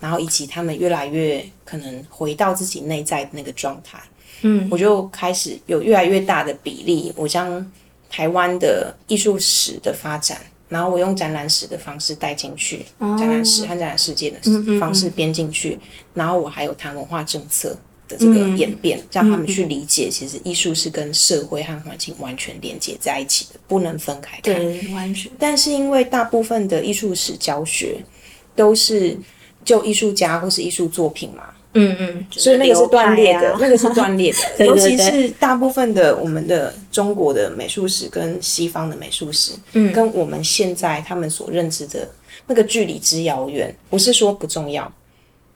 [0.00, 3.96] 然后以及他们越来越可能回到自己内在的那个状态。
[4.42, 7.64] 嗯，我就开始有越来越大的比例，我将
[8.08, 14.38] 台湾的艺术史的发展，然后我用展览史的方式带进去，展览史和展览世界的
[14.78, 15.78] 方式编进去，
[16.14, 17.76] 然后我还有谈文化政策。
[18.08, 24.38] 的这个演变，让他们去理解，其实艺术是跟社会和环境完全连接在一起的，不能分开。
[24.42, 25.28] 对，完全。
[25.36, 27.96] 但是因为大部分的艺术史教学
[28.54, 29.18] 都是
[29.64, 34.66] 就艺术家或是艺术作品嘛，嗯嗯，所以 那个是断裂的，那个是断裂的。
[34.66, 42.08] 尤其是大部分的我们的中国的美术史跟西方的美术史，嗯，跟我们现在他们所认知的
[42.46, 44.90] 那个距离之遥远，不是说不重要，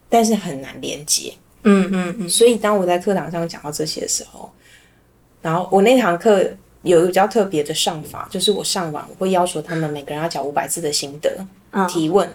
[0.09, 1.33] 但是很难连接。
[1.63, 4.51] 嗯嗯嗯，所以当我在课堂上讲到这些的时候，
[5.43, 6.43] 然后我那堂课
[6.83, 11.31] 有一个比较特别的上法，就是我上网我会要求他们每个人要讲五百字的心得
[11.87, 12.27] 提问，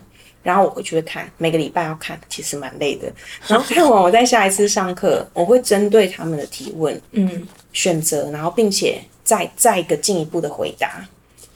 [0.45, 3.11] 然后我回去会看，每个礼拜要看，其实蛮累的。
[3.47, 11.03] 然后看完我在下一次上课，我会针对他们的提问，嗯，选择，然后并且再再一个进一步的回答，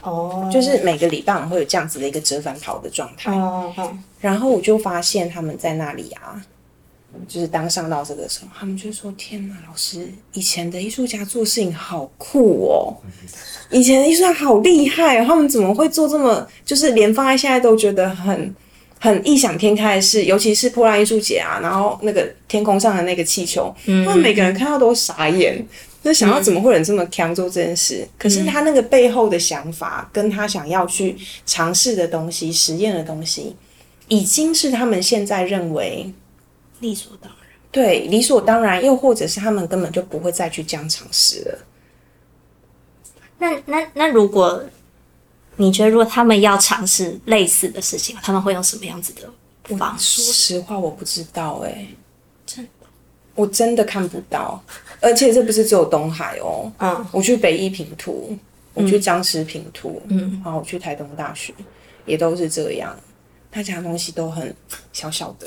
[0.01, 3.31] 哦，就是每个礼拜我们会有这样子的一个折返跑的状态。
[3.31, 6.41] 哦，然后我就发现他们在那里啊，
[7.27, 12.97] 就是当上到这个时候，他们就说：“天哪，老师，以前的艺术家做事情好酷哦，
[13.69, 18.51] 以前的艺术家好厉害哦，他们怎么会做这么，就是连放在现在都觉得很。”
[19.01, 25.65] 很异想天开的事，尤其是破烂艺术节啊，然后那个天空上的那个气球，嗯，他们每个人看到都傻眼，
[26.03, 28.01] 就想到怎么会有人这么强做这件事？
[28.01, 33.55] 嗯、可是他那个背后的想法，跟他想要去尝试的东西、实验的东西，
[34.09, 36.11] 已经是他们现在认为
[36.81, 37.49] 理所当然。
[37.71, 41.59] 对，理所当然，又或者是他们根本就不会再去这样尝试了。
[43.37, 44.61] 那那那如果？
[45.61, 50.23] 你觉得如果他们要尝试类似的事情，他们会用什么样子的方式？
[50.23, 51.89] 说实话，我不知道哎、欸，
[52.45, 52.87] 真的，
[53.35, 54.63] 我真的看不到。
[55.01, 58.37] 而且这不是只有东海哦，嗯，我去北一平图，
[58.73, 61.53] 我去彰师平图，嗯，然后我去台东大学，
[62.05, 62.97] 也都是这样。
[63.51, 64.55] 大家东西都很
[64.93, 65.45] 小小的、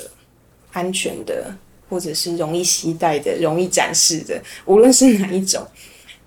[0.73, 1.51] 安全的，
[1.89, 5.65] 或者是容易携带的、容易展示的，无论是哪一种，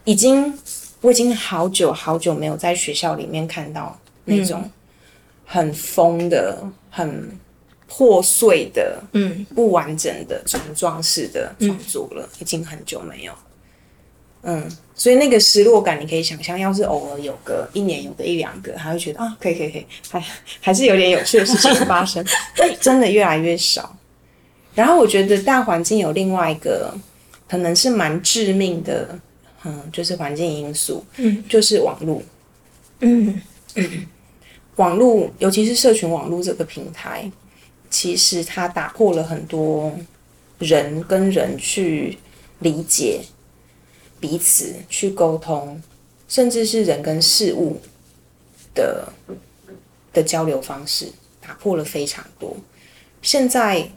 [0.03, 0.53] 已经。
[1.07, 4.69] 我已经好久好久没有在学校里面看到那种
[5.45, 7.31] 很疯的、嗯、很
[7.87, 13.33] 破碎的、嗯，不完整的重装式的创作了、嗯，已经很久没有。
[14.43, 20.25] 嗯，所以那个失落感，你可以想象，要是偶尔有个一年有个一两个，还会觉得啊，可以可以可以，还
[20.61, 22.25] 还是有点有趣的事情发生。
[22.59, 23.97] 但真的越来越少。
[24.75, 26.93] 然后我觉得大环境有另外一个，
[27.49, 29.17] 可能是蛮致命的。
[29.69, 32.23] 嗯，就是环境因素，嗯，就是网络，
[33.01, 33.43] 嗯
[33.75, 34.07] 嗯，
[34.77, 37.29] 网络，尤其是社群网络这个平台，
[37.91, 39.93] 其实它打破了很多
[40.61, 42.17] 人跟人去
[42.61, 43.23] 理解
[44.21, 45.83] 彼此、去沟通，
[46.29, 47.81] 甚至是人跟事物
[48.73, 49.13] 的
[50.13, 51.09] 的交流方式，
[51.41, 52.57] 打破了非常多。
[53.21, 53.91] 现在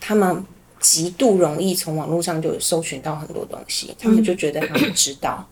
[0.00, 0.42] 他们。
[0.82, 5.48] 极度容易从网络上就搜寻到很多东西，他们就觉得他们知道，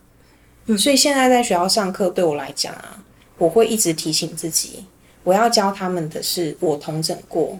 [0.67, 3.03] 嗯，所以现在在学校上课对我来讲啊，
[3.39, 4.85] 我会一直提醒自己，
[5.23, 7.57] 我要教他们的是我统整过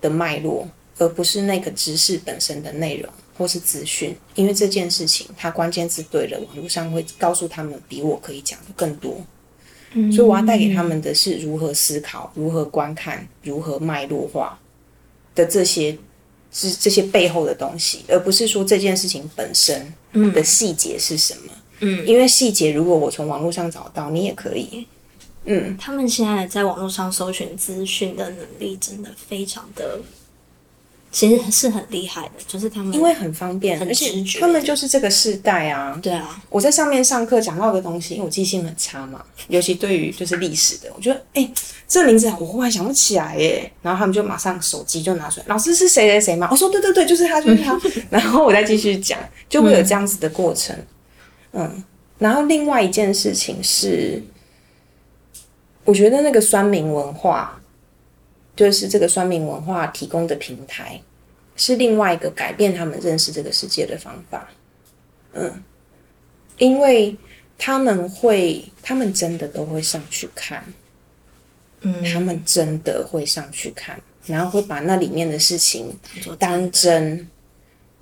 [0.00, 9.24] 的脉络，而不是那个知识本身的内容或是资讯，因为这件事情它关键字对了，网络上会告诉他们比我可以讲的更多，
[9.92, 14.58] 嗯，所以我要带给他们的是如何思考、如何观看、如何脉络化
[15.36, 15.96] 的这些。
[16.56, 19.92] 是这些背后的东西，而不是说这件事情本身
[20.32, 21.52] 的细节是什么。
[21.80, 24.86] 嗯，因为细节如果我从网络上找到，你也可以。
[25.44, 30.00] 嗯，他们现在在网络上搜寻资讯的能力真的非常的。
[31.16, 35.98] 其实是很厉害的，就是他们因为很方便，而且他们就是这个世代啊。
[36.02, 41.52] 对啊，我在上面上课讲到的东西，因为我记性很差嘛，尤其对于就是历史的，我觉得哎、欸，
[41.88, 46.48] 这名字我忽然想不起来耶，然后他们就马上手机就拿出来，老师是谁谁谁吗？
[46.50, 47.80] 我说对对对，就是他，就是他。
[48.10, 50.76] 然后我再继续讲，就会有这样子的过程。
[51.54, 51.82] 嗯，
[52.18, 54.22] 然后另外一件事情是，
[55.86, 57.58] 我觉得那个酸民文化。
[58.56, 61.00] 就是这个酸民文化提供的平台，
[61.54, 64.48] 是另外一个改变他们认识这个世界的方法。
[65.34, 65.62] 嗯，
[66.58, 67.16] 因为
[67.56, 70.64] 他们会，他们真的都会上去看，
[71.82, 75.96] 嗯，他们真的会上去看，然后会把那里面的事情
[76.38, 77.28] 当真。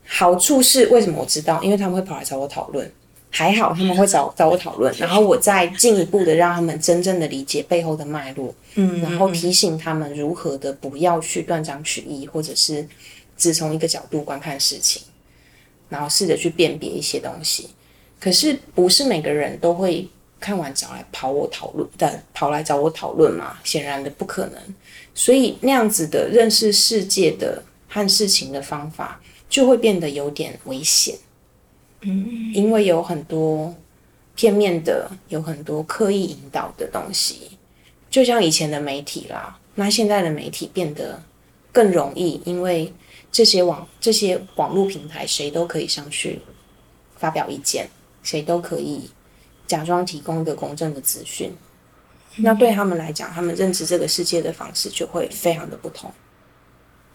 [0.06, 1.62] 好处是为什么我知道？
[1.62, 2.92] 因为他们会跑来找我讨论。
[3.36, 12.86] 还好他们会找找我讨论，然后我再进一步的让他们真正的理解背后的脉络，嗯，然后提醒他们如何的不要去断章取义，或者是
[13.36, 15.02] 只从一个角度观看事情，
[15.88, 17.70] 然后试着去辨别一些东西。
[18.20, 23.58] 可是不是每个人都会看完找来跑我讨论的，跑来找我讨论嘛？
[23.64, 24.60] 显然的不可能。
[25.12, 31.16] 所以那样子的认识世界的和事情的方法就会变得有点危险。
[32.04, 33.74] 嗯，因为有很多
[34.34, 37.58] 片面的，有很多刻意引导的东西，
[38.10, 41.22] 就像以前的媒体啦，那现在的媒体变得
[41.72, 42.92] 更容易，因为
[43.32, 46.40] 这些网这些网络平台，谁都可以上去
[47.16, 47.88] 发表意见，
[48.22, 49.10] 谁都可以
[49.66, 51.52] 假装提供一个公正的资讯。
[52.36, 56.12] 那对他们来讲，他们认知这个世界的方式就会非常的不同。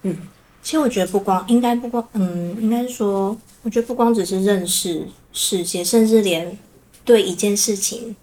[0.03, 0.17] 嗯。
[0.61, 6.57] 其实我觉得不光应该不光，嗯，应该是说，我觉得不光只是认识世界，甚至连
[7.03, 8.15] 对一件事情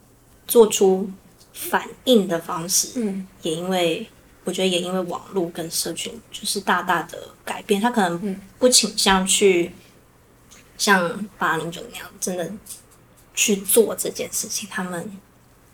[0.47, 1.11] 做出
[1.53, 4.07] 反应的方式，嗯，也因为
[4.45, 9.73] 我觉得也因为网络跟社群就是大大的改变，他可能不倾向去
[10.77, 12.53] 像八零九那样真的
[13.35, 15.11] 去做这件事情，他们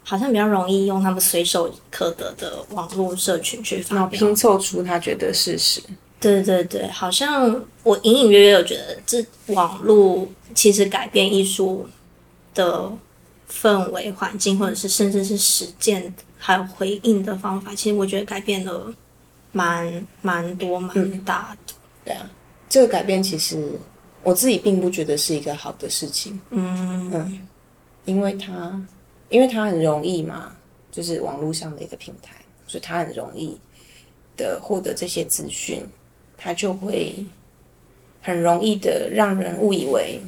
[0.05, 5.83] 好像比较容易用他们随手可得的网络社群去拼凑出他觉得事实。
[6.23, 11.87] 对对对，好像我隐隐约约有觉得，这网络其实改变艺术
[12.55, 12.91] 的
[13.51, 18.95] 氛围环境，或者是甚至是实践还有回应的方法，其实我觉得改变了
[19.51, 21.75] 蛮蛮多蛮大的。
[21.75, 21.79] 嗯。
[22.05, 22.31] 对啊，
[22.69, 23.73] 这个改变其实
[24.23, 26.41] 我自己并不觉得是一个好的事情。
[26.51, 27.49] 嗯嗯，
[28.05, 28.81] 因为它
[29.29, 30.53] 因为它很容易嘛，
[30.91, 33.59] 就是网络上的一个平台，所以它很容易
[34.37, 35.85] 的获得这些资讯。
[36.43, 37.25] 他就会
[38.21, 40.21] 很容易的让人误以为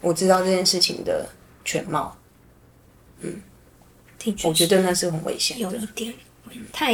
[0.00, 1.28] 我知道这件事情的
[1.64, 2.16] 全貌，
[3.20, 3.40] 嗯，
[4.42, 6.12] 我觉得那是很危险的，有一点
[6.72, 6.92] 太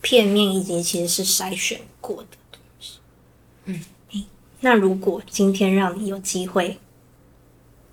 [0.00, 2.98] 片面，以及其实是筛选过的东西。
[3.66, 3.84] 嗯，
[4.60, 6.78] 那如果今天让你有机会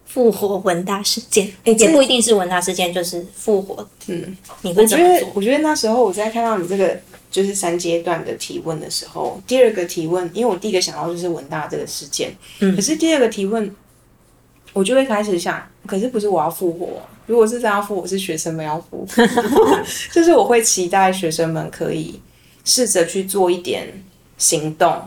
[0.09, 5.13] 复活文大事件，也不一定是文大事件，就是复活，嗯，你会怎么做？
[5.13, 6.99] 我觉得，我觉得那时候我在看到你这个。
[7.31, 13.71] 就是三阶段的提问的时候，第二个提问，因为我第一个想到就是文大这个事件，嗯，可是第二个提问，
[14.73, 19.23] 我就会开始想，可是不是我要复活，如果是这样复活，是学生们要复活，
[20.11, 22.19] 就是我会期待学生们可以
[22.65, 23.87] 试着去做一点
[24.39, 24.99] 行动，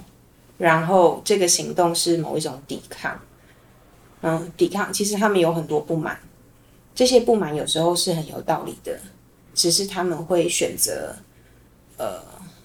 [0.58, 3.20] 然后这个行动是某一种抵抗，
[4.22, 6.18] 嗯，抵抗，其实他们有很多不满，
[6.94, 8.98] 这些不满有时候是很有道理的，
[9.54, 11.14] 只是他们会选择。
[11.98, 12.20] 呃，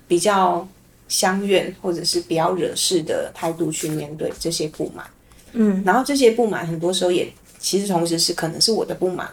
[0.07, 0.67] 比较
[1.07, 5.05] 相怨或者是比较惹事的态度去面对这些不满，
[5.51, 9.29] 嗯，然后这些不满很多时候也其实同时是可能是我的不满，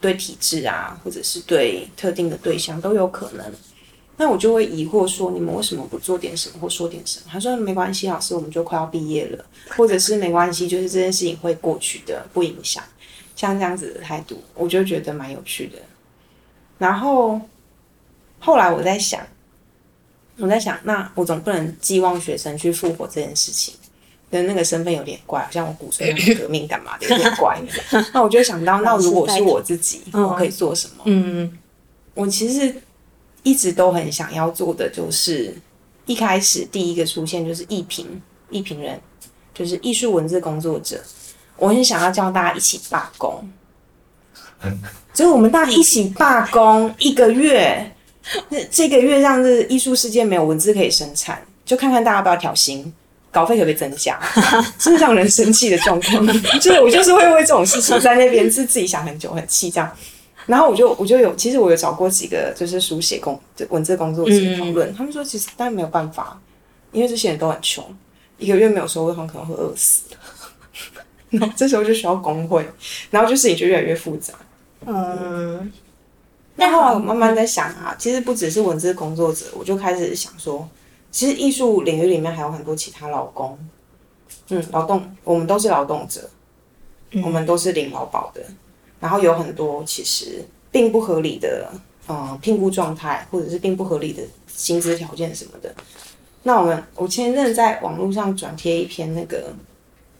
[0.00, 3.52] 对体制啊，或者是对特定的对象都有可能。
[4.22, 7.26] 那我就会疑惑说，你们为什么不做点什么或说点什么？
[7.30, 9.44] 他说没关系，老师，我们就快要毕业了，
[9.76, 12.82] 或者是没关系，就是这件事情会过去的，不影响。
[13.34, 15.78] 像这样子的态度，我就觉得蛮有趣的。
[16.78, 17.40] 然后。
[18.44, 19.24] 后来我在想，
[20.36, 23.72] 我在想，那我总不能寄望学生去复活这件事情，
[24.28, 27.62] 跟那个身份有点怪，好像我鼓吹革命干嘛的，有点怪。
[28.12, 31.04] 那我就想到，那如果是我自己，我可以做什么？
[31.04, 31.56] 嗯，
[32.14, 32.74] 我其实
[33.42, 35.54] 一直都很想要做的，就是
[36.06, 39.00] 一开始第一个出现就是艺评，艺评人
[39.54, 41.00] 就是艺术文字工作者，
[41.56, 43.48] 我很想要叫大家一起罢工，
[45.12, 47.92] 所 以我们大家一起罢工一个月。
[48.50, 52.92] 那这个月让这艺术世界没有文字可以生产，就看看大家要不要调薪，
[53.32, 54.16] 稿费可不可以增加，
[54.78, 56.24] 是让人生气的状况。
[56.60, 59.90] 就是我就是会为这种事情在那边是自己想很久很气这样，
[60.46, 66.40] 然后我就我就有其实我有找过几个就是书写工文字工作者讨论，他们说其实当然没有办法，
[66.92, 67.84] 因为这些人都很穷，
[68.38, 70.04] 一个月没有收入，他们可能会饿死。
[71.30, 72.68] 然后这时候就需要工会，
[73.10, 74.34] 然后就事情就越来越复杂。
[74.86, 75.72] 嗯。
[76.54, 80.68] 但后来我慢慢在想啊，其实不只是文字工作者，我就开始想说，
[81.10, 83.58] 其实艺术领域里面还有很多其他劳工，
[84.50, 86.28] 嗯，劳动，我们都是劳动者，
[87.24, 88.44] 我们都是领劳保的，
[89.02, 91.68] 然后有很多其实并不合理的，
[92.06, 95.74] 呃，聘雇状态，或者是并不合理的薪资条件什么的。
[96.44, 99.52] 那我们，我前阵在网络上转贴一篇那个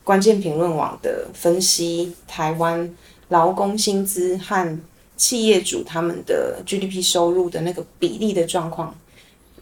[0.02, 2.92] 关键评论网的分析，台湾
[3.28, 4.80] 劳工薪资和
[5.16, 8.92] 企业主他们的 GDP 收入的那个比例的状况，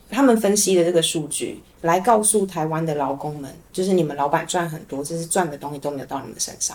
[0.09, 6.75] 他们分析的这个数据来告诉台湾的劳工们，就是你们老板赚很多，就是赚的东西都没有到你们身上，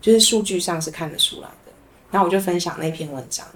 [0.00, 1.72] 就是数据上是看得出来的。
[2.10, 3.46] 然后我就分享那篇文章，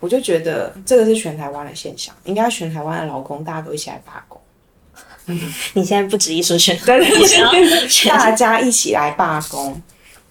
[0.00, 4.40] 我就觉得这个是全台湾的现象，应该全台湾的劳工大家都一起来罢工。
[5.26, 5.38] 嗯，
[5.74, 6.98] 你现在不止一说全，对，
[8.08, 9.80] 大家一起来罢工，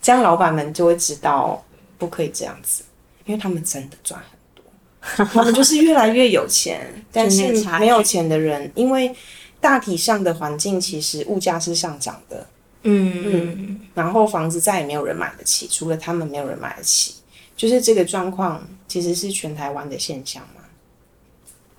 [0.01, 1.63] 这样老板们就会知道
[1.97, 2.83] 不可以这样子。
[3.25, 9.15] 因为他们真的赚很多，他们就是越来越有钱，但 是没有钱的人，因为
[9.61, 12.45] 大体上的环境其实物价是上涨的，
[12.83, 17.15] 嗯嗯，然后房子再也没有人买得起，除了他们没有人买得起，
[17.55, 20.61] 就是这个状况其实是全台湾的现象嘛。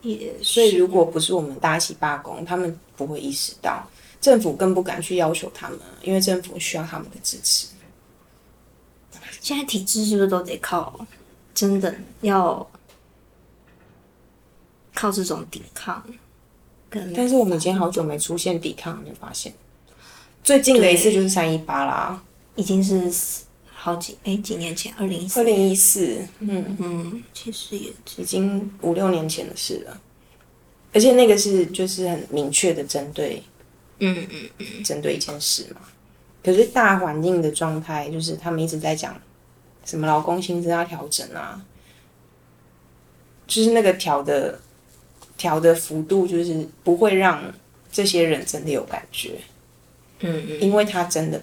[0.02, 3.88] 也，所以如果不是我们大家一起罢工，他们不会意识到，
[4.20, 7.68] 政府更不敢去要求他们，因为政府需要他们的支持。
[9.40, 11.06] 现在体制是不是都得靠？
[11.54, 12.66] 真的要
[14.94, 16.02] 靠这种抵抗，
[17.14, 19.52] 但是我们已经好久没出现抵抗，你发现
[20.42, 22.22] 最近的一次就是三一八啦，
[22.56, 23.10] 已经是
[23.72, 26.76] 好几哎、欸、几年前，二零一四，二零一四，嗯。
[26.80, 30.00] 嗯，其实也已经五六年前的事了，
[30.92, 33.42] 而且那个是就是很明确的针对，
[33.98, 35.80] 嗯嗯嗯，针对一件事嘛。
[36.42, 39.20] 可是大环境的状态就是他们一直在讲。
[39.84, 41.60] 什么劳工薪资要调整啊，
[43.48, 44.60] 就是那个调的
[45.36, 47.52] 调的幅度，就是不会让
[47.90, 49.40] 这些人真的有感觉，
[50.22, 51.40] 嗯嗯，因为他真的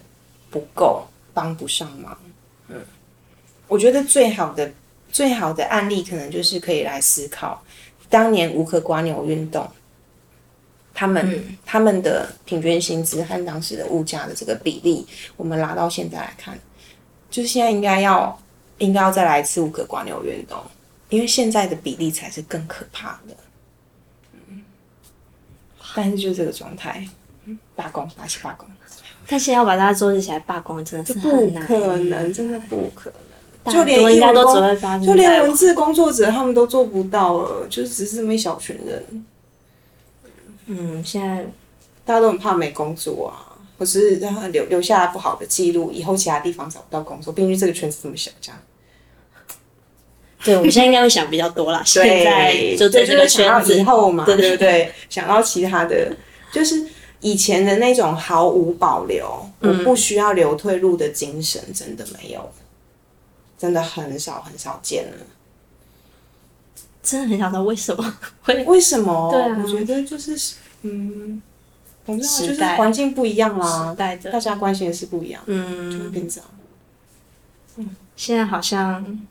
[0.49, 2.17] 不够，帮不上忙，
[2.67, 2.81] 嗯，
[3.67, 4.71] 我觉得最好的
[5.11, 7.63] 最好的案例，可能就是可以来思考
[8.09, 9.69] 当年无壳瓜牛运动。
[10.91, 15.07] 他们、嗯、他们的平均薪资和当时的物价的这个比例，
[15.37, 16.59] 我们拿到现在来看，
[17.29, 18.37] 就是现在应该要
[18.79, 20.61] 应该要再来一次无壳瓜牛运动，
[21.07, 23.37] 因为现在的比例才是更可怕的。
[24.49, 24.61] 嗯，
[25.95, 27.07] 但是就这个状态，
[27.75, 28.67] 罢工还是罢工，
[29.27, 31.29] 但现在要把大家组织起来罢工，真的是，不
[31.59, 33.11] 可能，真的不可
[33.63, 39.25] 能，就连人家都只会发，就连文字工作者他们都做不到了，就只是这么一小群人。
[40.67, 41.45] 嗯，现在
[42.05, 47.33] 大家都很怕没工作啊，或是让他留留下不好的记录，以后其他地方找不到工作。
[47.33, 48.59] 毕竟这个圈子这么小，这样。
[50.43, 51.81] 对，我们现在应该会想比较多啦。
[51.85, 56.15] 现在就在这个圈子以后嘛，对对对，想到其他的，
[56.53, 56.81] 就是
[57.21, 62.51] 以前的那种毫无保留，我不需要留退路的精神，真的没有，
[63.57, 65.17] 真的很少很少见了。
[67.01, 68.63] 真的很想知道为什么 会？
[68.65, 69.31] 为什么？
[69.31, 71.41] 对啊，我觉得就是，嗯，
[72.05, 76.49] 我们就是环境不一样啦，大家关心的是不一样，嗯，就会变这样。
[77.77, 79.27] 嗯，现在好像，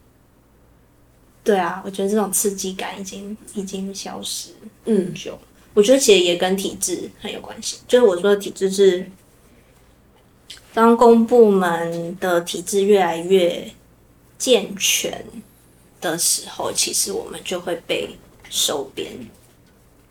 [1.45, 4.51] 对啊，我觉得这种刺激感已经已经消失。
[4.87, 5.39] 嗯，就
[5.75, 7.79] 我觉得其实也跟体制很有关系。
[7.87, 9.11] 就是我说的体制是，
[10.73, 13.71] 当公部门的体制越来越
[14.39, 15.25] 健全。
[16.01, 18.09] 的时候，其实我们就会被
[18.49, 19.11] 收编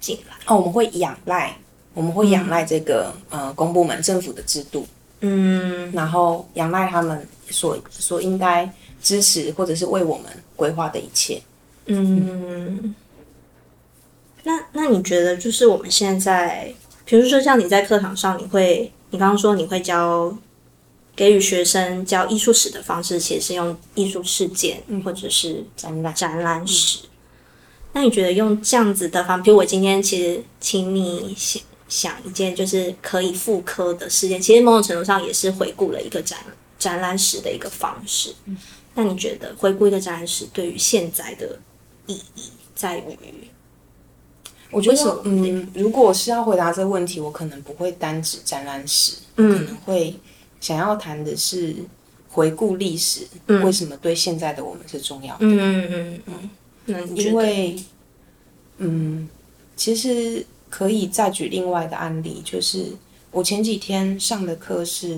[0.02, 0.36] 进来。
[0.46, 1.58] 哦，我们会仰赖，
[1.94, 4.86] 我们会仰赖这个、嗯、呃公部门政府的制度，
[5.22, 8.70] 嗯，然后仰赖他们所所应该
[9.02, 10.26] 支持或者是为我们
[10.58, 11.42] 规划的一切。
[11.86, 12.94] 嗯，
[14.48, 16.74] 那那你觉得，就是我们现在，
[17.06, 20.36] 比如说像你在课堂上，你会，你刚刚说你会教。
[21.18, 27.00] 给予学生教艺术史的方式，其实是用艺术事件或者是展览展览史。
[27.06, 27.10] 嗯。
[27.94, 36.38] 那你觉得用这样子的方，比如我今天其实请你想想一件就是可以复刻的事件，其实某种程度上也是回顾了一个展
[36.78, 38.36] 展览史的一个方式。
[38.46, 38.56] 嗯。
[38.94, 41.58] 那你觉得回顾一个展览史对于现在的
[42.06, 42.44] 意义
[42.76, 43.18] 在于？
[44.72, 50.16] 我觉得，嗯，如果是要回答这个问题，我可能不会单指展览史，嗯，可能会。
[50.60, 51.76] 想要谈的是
[52.32, 55.46] 回顾历史，嗯，为什么对现在的我们是重要的？
[55.46, 56.50] 嗯嗯嗯嗯，
[56.88, 57.80] 嗯，因为，
[58.78, 59.30] 嗯，
[59.76, 62.88] 其实可以再举另外的案例，就是
[63.30, 65.14] 我前几天上的课是，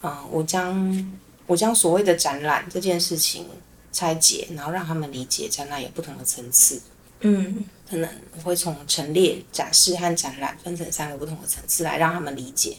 [0.00, 1.12] 啊、呃，我将
[1.48, 3.46] 我将所谓的展览这件事情
[3.90, 6.80] 拆解，然后让他们理解展览有不同的层次。
[7.20, 12.76] 嗯，可能我会从陈列、展示和展览分成三个不同的层次来让他们理解。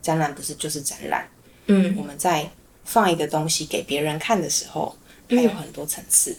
[0.00, 1.28] 展览不是就是展览，
[1.66, 2.50] 嗯，我们在
[2.84, 4.96] 放一个东西给别人看的时候，
[5.28, 6.32] 还有很多层次。
[6.32, 6.36] 嗯、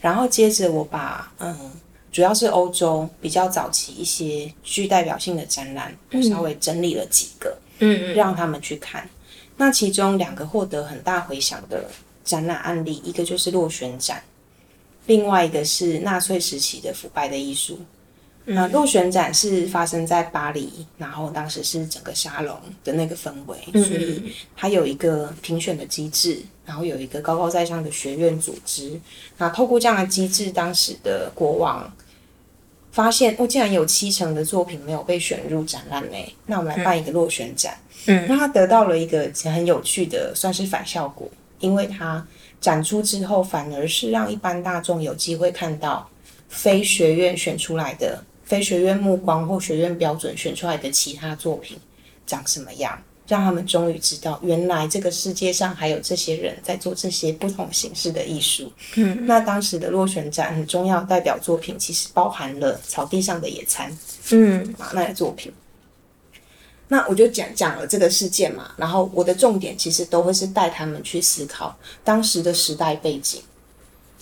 [0.00, 1.70] 然后接着我把嗯，
[2.10, 9.08] 主要是欧洲比较早期一些具代表性的展览，我稍微整理了几个，嗯嗯，让他们去看。
[9.56, 11.88] 那其中两个获得很大回响的
[12.24, 14.20] 展览案例，一个就是落选展，
[15.06, 17.80] 另外一个是纳粹时期的腐败的艺术。
[18.46, 24.22] 那落选展是发生在巴黎，然后当时是整个沙龙的那个氛围，嗯、所以
[24.54, 29.00] 它有一个评选的机制，然后有一个高高在上的学院组织。
[29.38, 31.90] 那透过这样的机制，当时的国王
[32.92, 37.74] 发现，哦，竟然有七成的作品没有被选入展览内，那我们来办一个落选展。
[38.08, 41.26] 嗯，那他得到了一个很有趣的，算是反效果，
[41.60, 42.26] 因为他
[42.64, 46.08] 展出之后，反而是让一般大众有机会看到
[46.48, 48.24] 非学院选出来的。
[48.42, 51.76] 非学院目光或学院标准选出来的其他作品
[52.26, 52.98] 长什么样，
[53.28, 58.72] 让他们终于知道，原来这个世界上还有这些人在做这些不同形式的艺术。
[58.94, 63.94] 嗯， 那当时的落选展很重要代表作品，其实包含了草地上的野餐。
[64.30, 65.52] 嗯，马奈的作品。
[66.88, 73.40] 那我就讲讲了这个事件嘛，然后我的重点其实都会是带他们去思考当时的时代背景。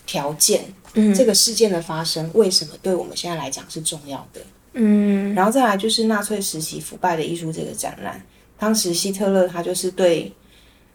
[0.05, 4.41] 条件，嗯，这个事件的发生为什么对我们现在来讲是重要的？
[4.73, 8.21] 嗯，然后再来就是纳粹时期腐败的艺术这个展览，
[8.59, 10.31] 当时希特勒他就是对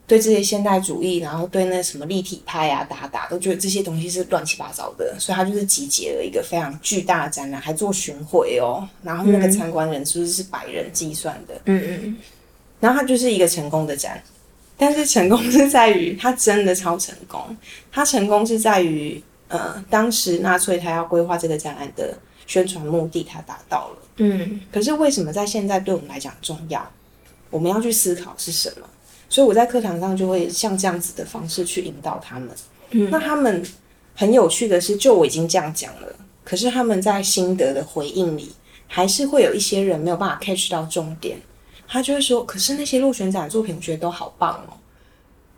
[0.07, 12.17] 对这些现代主义，然后对那什么立体派啊、打打都觉得这些东西是乱七八糟的，所以他就是集结了一个非常巨大的展览，还做巡回哦，然后那个参观人数是百人计算的，嗯嗯，
[12.79, 14.23] 然后它就是一个成功的展。
[14.79, 17.57] 但是成功是在于他真的超成功，
[17.91, 23.97] 他成功是在于呃，当时纳粹他要规划这个展览的宣传目的，他达到了。
[24.17, 26.87] 嗯，可是为什么在现在对我们来讲重要？
[27.49, 28.87] 我们要去思考是什么？
[29.29, 32.49] 所以我在课堂上就会像这样子的方式去引导他们。
[32.91, 33.63] 嗯，那他们
[34.15, 36.07] 很有趣的是，就我已经这样讲了，
[36.43, 38.51] 可是他们在心得的回应里，
[38.87, 41.37] 还是会有一些人没有办法 catch 到重点。
[41.89, 44.75] 他就会说：“可是那些落选展的作品，我觉得都好棒哦。”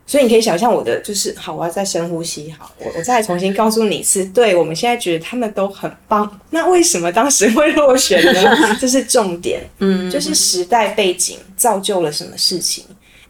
[0.06, 2.50] 所以你可以想象我的就是好，我要再深呼吸。
[2.52, 6.40] 好，我我再重新告诉你一次，对，我们现在觉得他们都很棒。
[6.50, 8.76] 那为什么当时会落选呢？
[8.80, 9.62] 这是重点。
[9.78, 12.84] 嗯，就是时代背景造就了什么事情，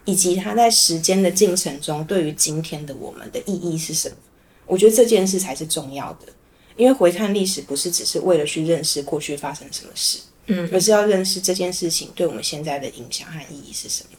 [0.04, 4.16] 以及它在时间的进程中对于今天的我们的意义是什么？
[4.66, 6.26] 我觉得这件事才是重要的。
[6.76, 14.18] 因为回看历史，不是只是为了去认识过去发生什么事，嗯，而是要认识这件事情对我们现在的影响和意义是什么。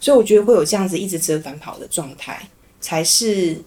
[0.00, 2.48] 所以我觉得会有这样子一直折返跑的状态，
[2.80, 3.62] 才是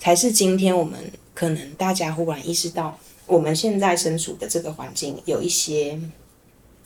[0.00, 0.98] 才是今天我们
[1.32, 5.96] 可能大家忽然意识到，我们现在身处的这个环境有一些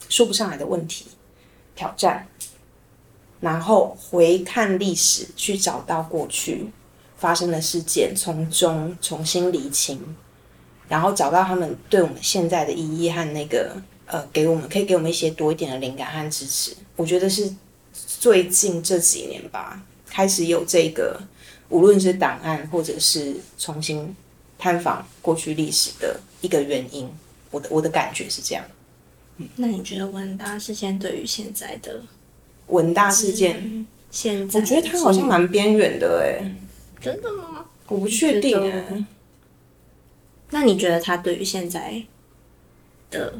[0.07, 1.05] 说不上来的问题、
[1.75, 2.27] 挑战，
[3.39, 6.67] 然后回看历史，去找到过去
[7.17, 9.99] 发生的事件，从中重新厘清，
[10.87, 13.75] 然后找到他们对我们现在的意义和那个
[14.05, 16.75] 呃，给我们可以给我们一些多一点的灵感和支持。
[16.95, 17.53] 我觉得是。
[18.19, 21.17] 最近这几年吧，开始有这个，
[21.69, 24.13] 无论是档案或者是重新
[24.57, 27.09] 探访过去历史的一个原因。
[27.51, 28.65] 我的我的感觉是这样。
[29.37, 32.01] 嗯，那你觉得文大事件对于现在的
[32.67, 36.55] 文大事件，现在我觉得它好像蛮边缘的哎、欸。
[37.01, 37.65] 真的吗？
[37.87, 39.05] 我不确定哎、欸。
[40.49, 42.03] 那你觉得它对于现在
[43.11, 43.33] 的？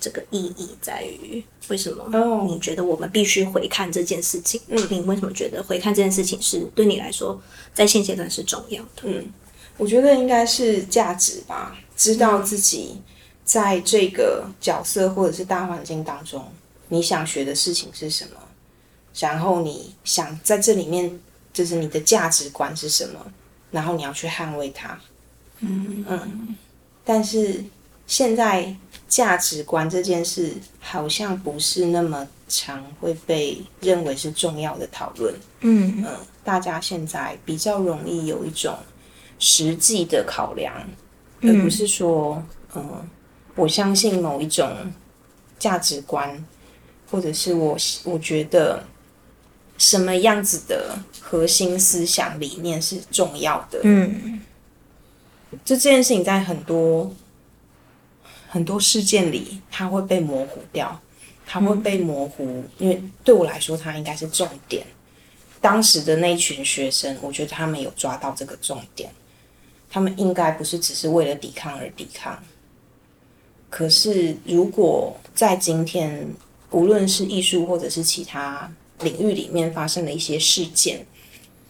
[0.00, 2.46] 这个意义在于为什么？
[2.46, 4.60] 你觉得我们必须回看这件事情？
[4.68, 7.42] 嗯，你为什么觉得回看这件事情是对你来说
[7.74, 9.02] 在现阶段是重要的？
[9.02, 9.26] 嗯，
[9.76, 13.02] 我觉得应该是价值吧，知道自己
[13.44, 16.46] 在这个角色或者是大环境当中，
[16.88, 18.40] 你想学的事情是什么，
[19.18, 21.18] 然后你想在这里面
[21.52, 23.32] 就是你的价值观是什么，
[23.70, 24.98] 然后你要去捍卫它。
[25.60, 26.56] 嗯嗯，
[27.04, 27.64] 但是
[28.06, 28.76] 现在。
[29.08, 35.34] 价值观这件事好像不是那么常会被认为是重要的讨论。
[35.60, 36.14] 嗯嗯，
[36.44, 38.76] 大家现在比较容易有一种
[39.38, 40.74] 实际的考量，
[41.40, 42.42] 而不是说，
[42.74, 43.08] 嗯，
[43.54, 44.70] 我相信某一种
[45.58, 46.44] 价值观，
[47.10, 48.84] 或者是我我觉得
[49.76, 53.80] 什么样子的核心思想理念是重要的。
[53.82, 54.40] 嗯，
[55.64, 57.14] 就这件事情在很多。
[58.50, 60.98] 很多事件里，它会被模糊掉，
[61.46, 64.86] 它会被模糊，嗯、因为对我来说，它应该是重点。
[65.60, 69.10] 当时的那群学生，我觉得他们有抓到这个重点，
[69.90, 72.42] 他们应该不是只是为了抵抗而抵抗。
[73.68, 76.26] 可是，如果在今天，
[76.70, 81.06] 无论是艺术或者是其他领域里面发生的一些事件，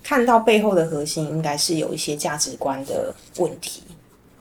[0.03, 3.83] 看到背后的核心，应该是有一些价值观的问题，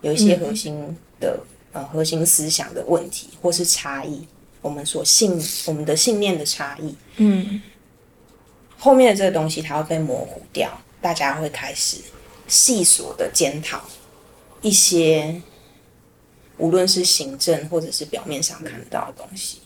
[0.01, 1.39] 有一些核心的。
[1.41, 4.26] 嗯呃，核心思想的问题，或是差异，
[4.62, 7.62] 我们所信，我们的信念的差异，嗯，
[8.80, 11.97] 后面的这个东西，它会被模糊掉，大家会开始
[12.47, 13.82] 细琐的检讨
[14.62, 15.39] 一些，
[16.58, 19.60] 无论是行政或者是表面上看得到的东西。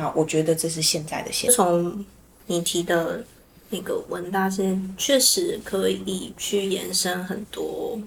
[0.00, 1.68] 那我觉得这是现在的现状。
[1.68, 2.04] 从
[2.46, 3.22] 你提的
[3.68, 8.00] 那个文大先，确实可以去延伸很多。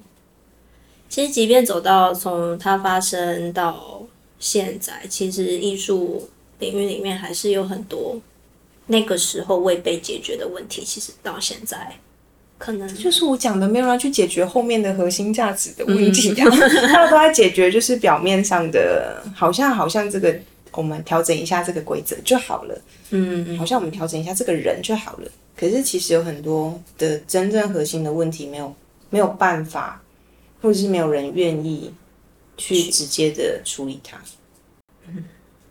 [1.08, 4.02] 其实，即便走到从它发生到
[4.40, 6.28] 现在，其实艺术
[6.58, 8.20] 领域里面还是有很多
[8.88, 10.84] 那个时候未被解决的问题。
[10.84, 12.00] 其实到现在，
[12.58, 20.36] 可能就是我讲的，没有人去解决后面的核心价值的问题， 他们都在解决就是表面上的，好像好像这个
[20.74, 25.32] 我们调整一下这个规则就好了，嗯，好像我们调整一下这个人就好了。
[25.56, 28.76] 可是其实有很多的真正核心的问题没有
[29.10, 30.00] 没有办法。
[30.64, 31.94] 或者是没有人愿意
[32.56, 34.18] 去直接的处理它。
[35.06, 35.22] 嗯，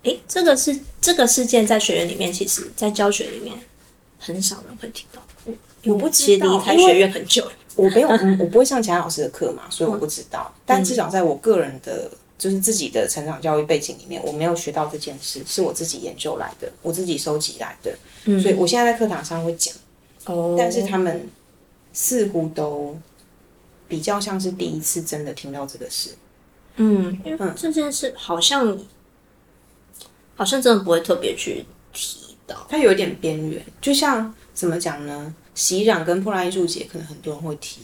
[0.03, 3.57] 诶，这个是这个事件在学院里面，其实，在教学里面
[4.19, 5.23] 很少人会听到。
[5.45, 10.53] 我我不知道，离开学院很久，我没有，我不会上其他老师的课嘛，所以我不知道。
[10.55, 12.11] 嗯，但至少在我个人的，
[12.43, 17.97] 就是自己的成长教育背景里面，我没有学到这件事，是我自己研究来的，我自己收集来的。
[18.24, 19.72] 嗯，所以我现在在课堂上会讲。
[20.24, 21.28] 哦，但是他们
[21.93, 22.99] 似乎都。
[23.88, 26.16] 比较像是第一次真的听到这个事，
[26.76, 28.78] 嗯，因为这件事好像
[30.34, 31.62] 好像真的不会特别去
[31.93, 33.62] 提到，它有点边缘。
[33.82, 35.34] 就像怎么讲呢？
[35.55, 37.82] 洗染跟破烂艺术节可能很多人会提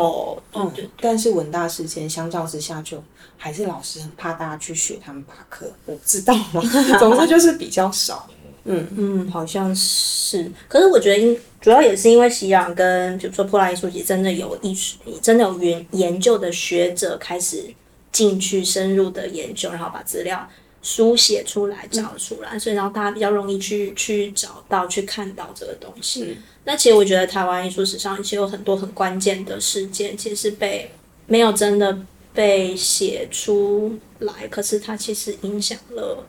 [0.00, 0.70] 哦，嗯，
[1.00, 3.02] 但是文大事件相较之下，就
[3.38, 6.60] 还是老师很怕大家去学他们把课，我不知道吗？
[7.00, 8.28] 总之就是比较少。
[8.68, 10.50] 嗯嗯，好像是。
[10.68, 17.64] 可是我觉得，因主要也是因为西洋跟比如说破烂艺术节，真的有艺术，真的有研研究的学者开始
[18.12, 20.46] 进去深入的研究，然后把资料
[20.82, 26.24] 书写出来、找出来，嗯、所以然后大家比较容易去去找到、去看到这个东西。
[26.24, 26.36] 嗯、
[26.66, 30.90] 那其实我觉得台湾艺术史上其实有很多很关键的事件，其实是被
[31.26, 31.98] 没有真的
[32.34, 36.26] 被写出来，可是它其实影响了。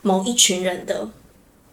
[0.00, 1.10] 某一群人的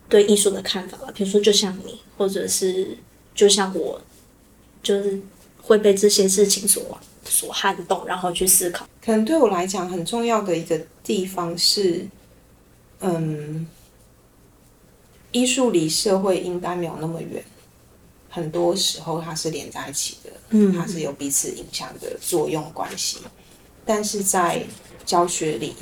[0.09, 2.97] 对艺术的看法吧，比如说就像你，或者是
[3.35, 4.01] 就像我，
[4.81, 5.21] 就是
[5.61, 8.89] 会被这些事情所所撼动，然后去思考。
[8.99, 12.07] 可能对我来讲很重要的一个地方是，
[12.99, 13.67] 嗯，
[15.35, 17.43] 艺术离社会应该没有那么远，
[18.29, 23.17] 很多时候它是连在一起的，嗯，它是有彼此影响的作用关系，
[23.85, 24.63] 但是在
[25.05, 25.75] 教学里。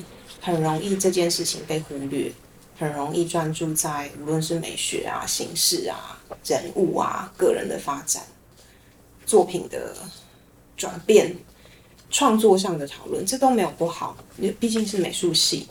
[0.46, 2.30] 很容易这件事情被忽略，
[2.78, 8.22] 很容易专注在无论是美学啊、形式啊、人物啊、个人的发展、
[9.26, 9.96] 作品的
[10.76, 11.34] 转变、
[12.10, 15.66] 创作上的讨论，这都没有不好，因为毕竟是美术系。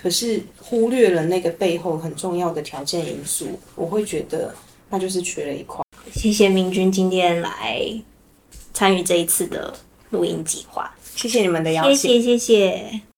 [0.00, 4.54] 可是忽略了那个背后很重要的条件因素，我会觉得
[4.88, 5.84] 那就是缺了一块。
[6.12, 8.02] 谢谢明君今天来
[8.72, 9.74] 参与这一次的
[10.10, 13.09] 录音计划，谢谢你们的邀请，谢谢谢谢。